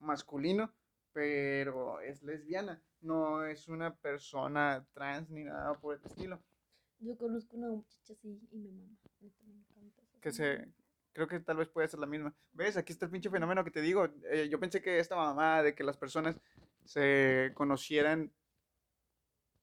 [0.00, 0.74] masculino,
[1.12, 2.82] pero es lesbiana.
[3.00, 6.42] No es una persona trans ni nada por el estilo.
[6.98, 8.96] Yo conozco una muchacha así y me mama.
[9.20, 10.72] neta, me encanta Que se.
[11.12, 12.34] Creo que tal vez puede ser la misma.
[12.52, 12.76] ¿Ves?
[12.76, 14.08] Aquí está el pinche fenómeno que te digo.
[14.30, 16.36] Eh, yo pensé que esta mamá de que las personas
[16.84, 18.32] se conocieran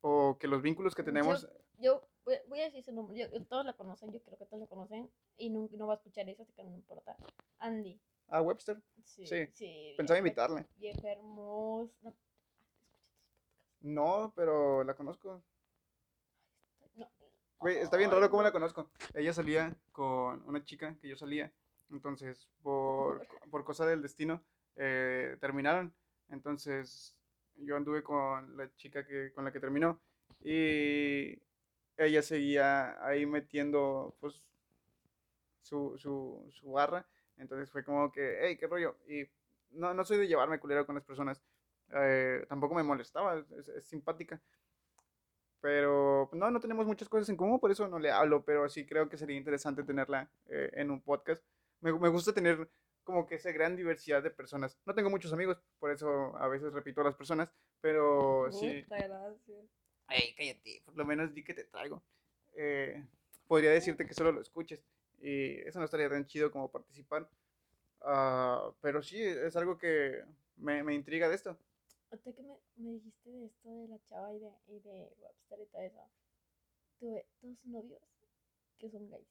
[0.08, 1.50] o que los vínculos que tenemos.
[1.80, 3.18] Yo voy, voy a decir su nombre.
[3.18, 5.10] Yo, yo- todos la conocen, yo creo que todos la conocen.
[5.36, 7.18] Y no, no va a escuchar eso, así que no me importa.
[7.58, 8.00] Andy.
[8.28, 8.80] Ah, Webster.
[9.04, 9.26] Sí.
[9.26, 10.68] Sí, sí Pensaba vieja- invitarle.
[10.76, 12.14] Vieja hermosa.
[13.82, 15.44] No, pero la conozco.
[16.94, 17.10] No.
[17.60, 18.92] Güey, está bien raro cómo la conozco.
[19.16, 21.52] Ella salía con una chica que yo salía.
[21.90, 24.44] Entonces, por, por cosa del destino,
[24.76, 25.96] eh, terminaron.
[26.30, 27.16] Entonces,
[27.58, 30.00] yo anduve con la chica que, con la que terminó.
[30.44, 31.40] Y
[31.98, 34.44] ella seguía ahí metiendo, pues,
[35.62, 37.06] su, su, su barra.
[37.38, 38.96] Entonces fue como que, hey, qué rollo.
[39.08, 39.28] Y
[39.72, 41.42] no, no soy de llevarme culero con las personas.
[41.94, 44.42] eh, tampoco me molestaba, es- es simpática.
[45.62, 48.70] Pero pues, no, no tenemos muchas cosas en común, por eso no le hablo, pero
[48.70, 51.42] sí creo que sería interesante tenerla eh, en un podcast.
[51.82, 52.70] Me, me gusta tener
[53.06, 54.78] como que esa gran diversidad de personas.
[54.86, 57.50] No tengo muchos amigos, por eso a veces repito a las personas,
[57.80, 58.82] pero sí.
[58.84, 59.66] Puta, gracias.
[60.10, 62.04] Ey, cállate, por lo menos di que te traigo.
[62.56, 63.02] Eh,
[63.48, 64.84] podría decirte que solo lo escuches,
[65.22, 67.30] y eso no estaría tan chido como participar.
[68.02, 70.24] Ah, pero sí, es algo que
[70.58, 71.58] me, me intriga de esto.
[72.12, 75.60] Ahorita que me, me dijiste de esto de la chava y de, y de Webster
[75.62, 76.10] y todo eso,
[77.00, 78.02] tuve dos novios
[78.80, 79.28] que son gays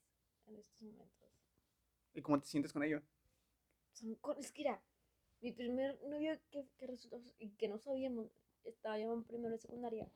[0.46, 1.28] en estos momentos.
[2.14, 3.02] ¿Y cómo te sientes con ello?
[3.94, 4.82] Son con, es que era
[5.40, 8.30] mi primer novio que, que resultó y que no sabíamos,
[8.64, 10.10] estaba yo en primero de secundaria.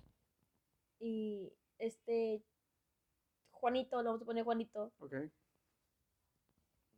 [0.98, 2.42] Y este
[3.50, 5.14] Juanito, lo vamos a poner Juanito, Ok.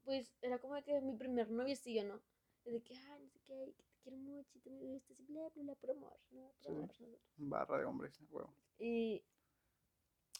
[0.04, 2.22] pues era como que mi primer noviecillo, ¿no?
[2.64, 5.24] De que, ay, no sé qué, que te quiero mucho y tú me gustas y
[5.24, 6.52] bla, bla, bla, por amor, ¿no?
[6.52, 6.68] Por Sí.
[6.68, 7.20] amor, nosotros.
[7.36, 8.54] Barra de hombres, huevo.
[8.78, 9.22] Y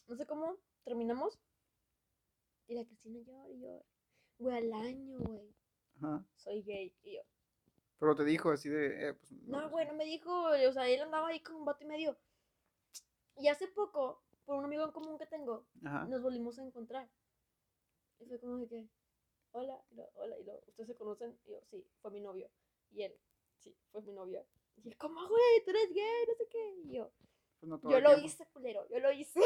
[0.07, 1.39] no sé cómo terminamos.
[2.67, 3.85] Y la Cristina llora y llora.
[4.39, 5.55] Güey, al año, güey.
[6.03, 6.25] Ajá.
[6.37, 6.95] Soy gay.
[7.03, 7.23] Y yo,
[7.99, 10.31] Pero te dijo así de, eh, pues, no, pues, güey, no me dijo.
[10.51, 12.17] O sea, él andaba ahí con un vato y medio.
[13.37, 16.05] Y hace poco, por un amigo en común que tengo, Ajá.
[16.07, 17.09] nos volvimos a encontrar.
[18.19, 18.87] Y fue como de que,
[19.53, 21.39] hola, y lo, hola, y lo, ¿ustedes se conocen?
[21.47, 22.51] Y yo, sí, fue mi novio.
[22.93, 23.17] Y él,
[23.59, 24.47] sí, fue mi novio.
[24.83, 25.65] Y él, ¿cómo, güey?
[25.65, 26.75] Tú eres gay, no sé qué.
[26.85, 27.11] Y yo,
[27.61, 28.27] Pues no todo yo el lo tiempo.
[28.27, 29.41] hice, culero, yo lo hice.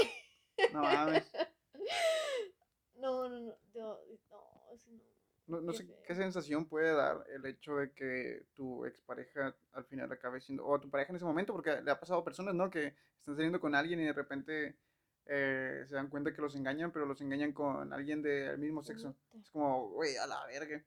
[0.73, 1.31] No mames.
[2.97, 3.99] No, no, no, no, no.
[5.47, 10.11] No, no sé qué sensación puede dar el hecho de que tu expareja al final
[10.11, 12.71] acabe siendo, o tu pareja en ese momento, porque le ha pasado a personas, ¿no?
[12.71, 14.77] Que están saliendo con alguien y de repente
[15.27, 19.15] eh, se dan cuenta que los engañan, pero los engañan con alguien del mismo sexo.
[19.39, 20.83] Es como, güey, a la verga.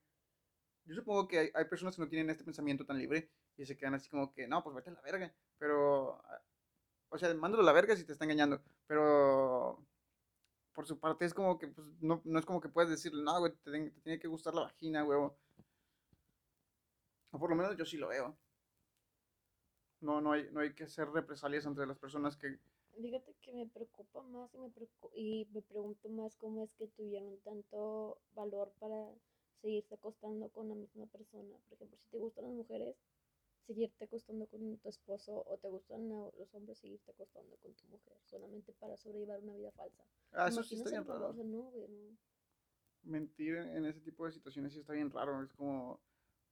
[0.85, 3.75] Yo supongo que hay, hay personas que no tienen este pensamiento tan libre y se
[3.75, 5.33] quedan así como que, no, pues vete a la verga.
[5.57, 6.21] Pero,
[7.09, 8.61] o sea, mándalo a la verga si te está engañando.
[8.87, 9.83] Pero,
[10.77, 13.51] por su parte, es como que, pues, no, no es como que puedes decirle, no,
[13.51, 15.35] te, tiene que gustar la vagina, huevo.
[17.31, 18.37] O por lo menos yo sí lo veo.
[20.01, 22.59] No, no hay, no hay que hacer represalias entre las personas que,
[23.01, 26.87] Fíjate que me preocupa más y me, preocu- y me pregunto más cómo es que
[26.87, 29.13] tuvieron tanto valor para
[29.61, 31.55] seguirse acostando con la misma persona.
[31.69, 32.95] Por ejemplo, si te gustan las mujeres,
[33.67, 38.17] seguirte acostando con tu esposo o te gustan los hombres, seguirte acostando con tu mujer
[38.23, 40.03] solamente para sobrellevar una vida falsa.
[40.33, 41.33] ah, eso sí está bien raro.
[41.33, 42.17] no, no.
[43.03, 45.43] mentir en ese tipo de situaciones sí está bien raro.
[45.43, 45.99] Es como.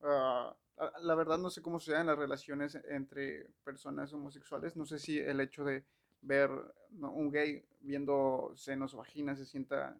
[0.01, 0.55] ah,
[1.01, 4.75] la- verdad, no sé cómo sean las relaciones entre personas homosexuales.
[4.75, 5.85] No sé si el hecho de
[6.21, 6.49] ver
[6.91, 7.11] ¿no?
[7.13, 9.97] un gay viendo senos o vaginas se sienta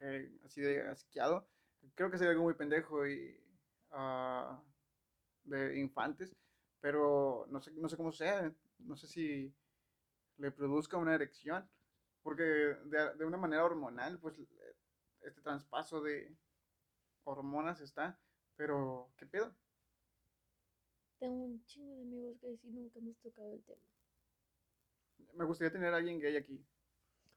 [0.00, 1.48] eh, así de asqueado.
[1.96, 3.36] Creo que sería algo muy pendejo y.
[3.90, 4.60] ah,
[5.44, 6.36] de infantes.
[6.82, 8.54] Pero no sé, no sé cómo sea.
[8.80, 9.54] No sé si
[10.36, 11.66] le produzca una erección.
[12.22, 14.38] Porque de, de una manera hormonal, pues
[15.22, 16.36] este traspaso de
[17.24, 18.18] hormonas está,
[18.56, 19.54] pero ¿qué pedo?
[21.18, 23.82] Tengo un chingo de amigos que sí nunca hemos tocado el tema.
[25.34, 26.64] Me gustaría tener a alguien gay aquí.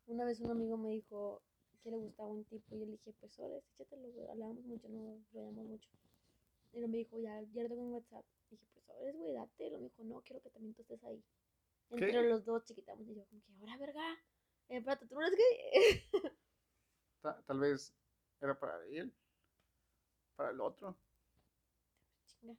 [0.08, 1.42] Una vez un amigo me dijo
[1.84, 4.08] que le gustaba un tipo y yo le dije, pues ahora échatelo.
[4.32, 5.90] Hablábamos mucho, no hablamos mucho.
[6.74, 8.26] Y él me dijo, ya, ya lo tengo en WhatsApp.
[8.52, 9.68] Dije, pues ahora güey, date.
[9.68, 11.24] Y me dijo, no, quiero que también tú estés ahí.
[11.90, 12.22] Entre ¿Qué?
[12.30, 13.08] los dos chiquitamos.
[13.08, 14.14] Y yo, como que, ahora, verga.
[14.70, 16.22] Eh, espérate, ¿tú no eres gay?
[17.22, 17.94] Ta- tal vez
[18.42, 19.14] era para él,
[20.36, 20.96] para el otro.
[22.26, 22.56] Chinga.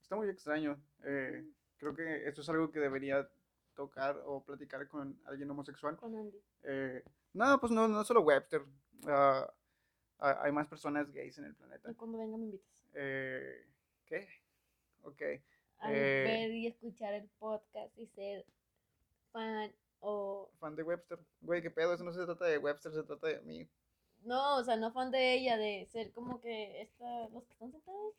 [0.00, 0.80] Está muy extraño.
[1.04, 1.44] eh,
[1.78, 3.28] creo que esto es algo que debería
[3.74, 5.96] tocar o platicar con alguien homosexual.
[5.96, 6.40] Con Andy.
[6.62, 8.62] Eh, no, pues no, no solo Webster.
[9.06, 9.52] ha-
[10.18, 11.90] hay más personas gays en el planeta.
[11.90, 12.70] Y cuando venga me invitas.
[12.94, 13.66] Eh,
[14.06, 14.28] ¿Qué?
[15.02, 15.22] Ok.
[15.80, 16.24] A Eh.
[16.24, 18.44] ver y escuchar el podcast y ser
[19.32, 20.48] fan o...
[20.60, 21.18] Fan de Webster.
[21.40, 23.68] Güey, qué pedo, eso no se trata de Webster, se trata de mí.
[24.24, 27.72] No, o sea, no fan de ella, de ser como que esta, los que están
[27.72, 28.14] sentados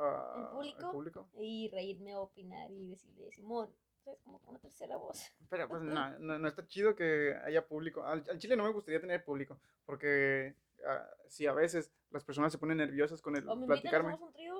[0.00, 0.78] Ah, público?
[0.80, 1.28] ¿El público?
[1.40, 3.68] y reírme, opinar y decirle, Simón,
[4.04, 4.20] ¿sabes?
[4.22, 5.32] Como con una tercera voz.
[5.50, 8.04] Pero pues no, no, no está chido que haya público.
[8.04, 10.54] Al, al chile no me gustaría tener público, porque
[10.86, 14.12] ah, sí, a veces las personas se ponen nerviosas con el O me invitan, platicarme.
[14.12, 14.57] hacemos un trío.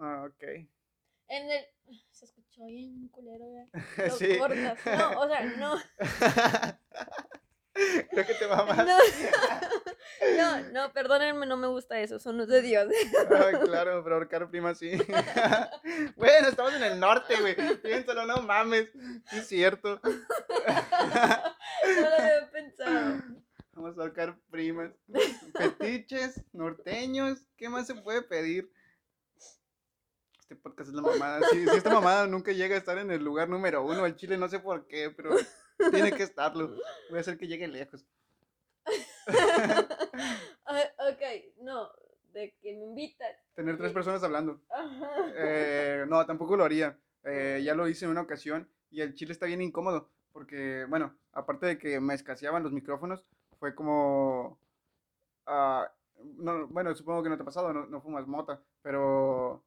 [0.00, 0.42] Ah, ok.
[1.28, 1.64] En el...
[2.10, 3.68] Se escuchó bien culero, ya.
[4.08, 4.38] Lo sí.
[4.38, 4.78] cortas.
[4.86, 5.76] No, o sea, no.
[8.10, 8.86] Creo que te va más.
[8.86, 8.98] No.
[10.36, 12.92] No, no, perdónenme, no me gusta eso, son los de Dios.
[13.30, 14.98] Ay, claro, pero ahorcar prima sí.
[16.16, 17.54] bueno, estamos en el norte, güey.
[17.78, 18.90] Piénsalo, no mames.
[19.30, 20.00] Sí es cierto.
[20.02, 20.10] No
[22.00, 23.22] lo había pensado.
[23.72, 24.90] Vamos a ahorcar primas.
[25.78, 27.38] Petiches, norteños.
[27.56, 28.70] ¿Qué más se puede pedir?
[30.50, 31.40] Este podcast es la mamada.
[31.48, 34.36] Si, si esta mamada nunca llega a estar en el lugar número uno, el Chile
[34.36, 35.30] no sé por qué, pero
[35.92, 36.74] tiene que estarlo.
[37.08, 38.04] Voy a hacer que llegue lejos.
[40.72, 41.88] Ah, ok, no,
[42.32, 43.32] de que me invitan.
[43.54, 44.60] Tener tres personas hablando.
[45.34, 46.96] Eh, no, tampoco lo haría.
[47.24, 51.12] Eh, ya lo hice en una ocasión y el chile está bien incómodo porque, bueno,
[51.32, 53.24] aparte de que me escaseaban los micrófonos,
[53.58, 54.60] fue como...
[55.46, 59.64] no, bueno, supongo que no te ha pasado, no, no fumas mota, pero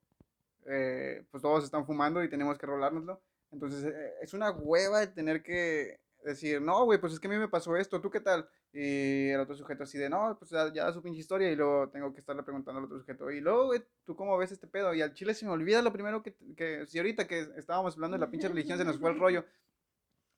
[0.68, 3.22] eh, pues todos están fumando y tenemos que rolárnoslo.
[3.52, 7.30] Entonces eh, es una hueva el tener que decir, no, güey, pues es que a
[7.30, 8.48] mí me pasó esto, ¿tú qué tal?
[8.72, 11.56] Y el otro sujeto así de, no, pues ya, ya da su pinche historia y
[11.56, 14.68] luego tengo que estarle preguntando al otro sujeto, y luego, güey, ¿tú cómo ves este
[14.68, 14.94] pedo?
[14.94, 18.16] Y al chile se me olvida lo primero que, que si ahorita que estábamos hablando
[18.16, 19.46] de la pinche religión se nos fue el rollo,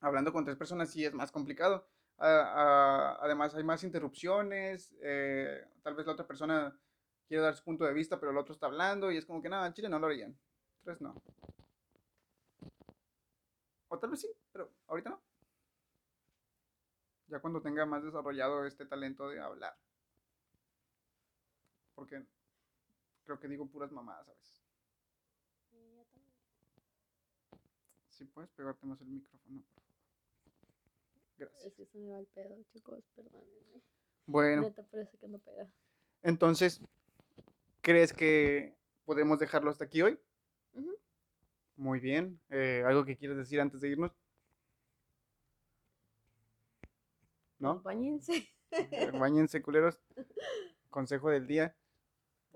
[0.00, 1.86] hablando con tres personas sí es más complicado.
[2.18, 6.78] Ah, ah, además hay más interrupciones, eh, tal vez la otra persona
[7.26, 9.48] quiere dar su punto de vista, pero el otro está hablando y es como que
[9.48, 10.36] nada, al chile no lo harían.
[10.82, 11.14] Tres no.
[13.88, 15.20] O tal vez sí, pero ahorita no.
[17.28, 19.76] Ya cuando tenga más desarrollado este talento de hablar.
[21.94, 22.24] Porque
[23.24, 24.62] creo que digo puras mamadas a veces.
[28.10, 29.62] Si puedes pegarte más el micrófono.
[29.62, 30.76] por favor.
[31.36, 31.66] Gracias.
[31.66, 33.82] Es que se me va el pedo, chicos, perdónenme.
[34.24, 35.68] Bueno, Neta, parece que no pega.
[36.22, 36.80] entonces,
[37.86, 38.74] ¿crees que
[39.04, 40.18] podemos dejarlo hasta aquí hoy?
[41.76, 42.40] Muy bien.
[42.50, 44.10] Eh, ¿Algo que quieres decir antes de irnos?
[47.60, 47.80] ¿No?
[47.82, 48.52] Báñense.
[48.72, 50.00] Eh, Báñense, culeros.
[50.90, 51.76] Consejo del día.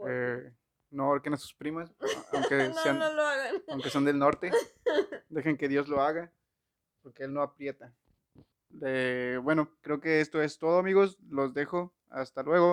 [0.08, 0.52] Eh,
[0.90, 1.94] no ahorquen a sus primas,
[2.32, 3.62] aunque, no, sean, no lo hagan.
[3.68, 4.50] aunque son del norte.
[5.28, 6.32] Dejen que Dios lo haga,
[7.02, 7.94] porque Él no aprieta.
[8.82, 11.18] Eh, bueno, creo que esto es todo, amigos.
[11.28, 11.94] Los dejo.
[12.08, 12.66] Hasta luego.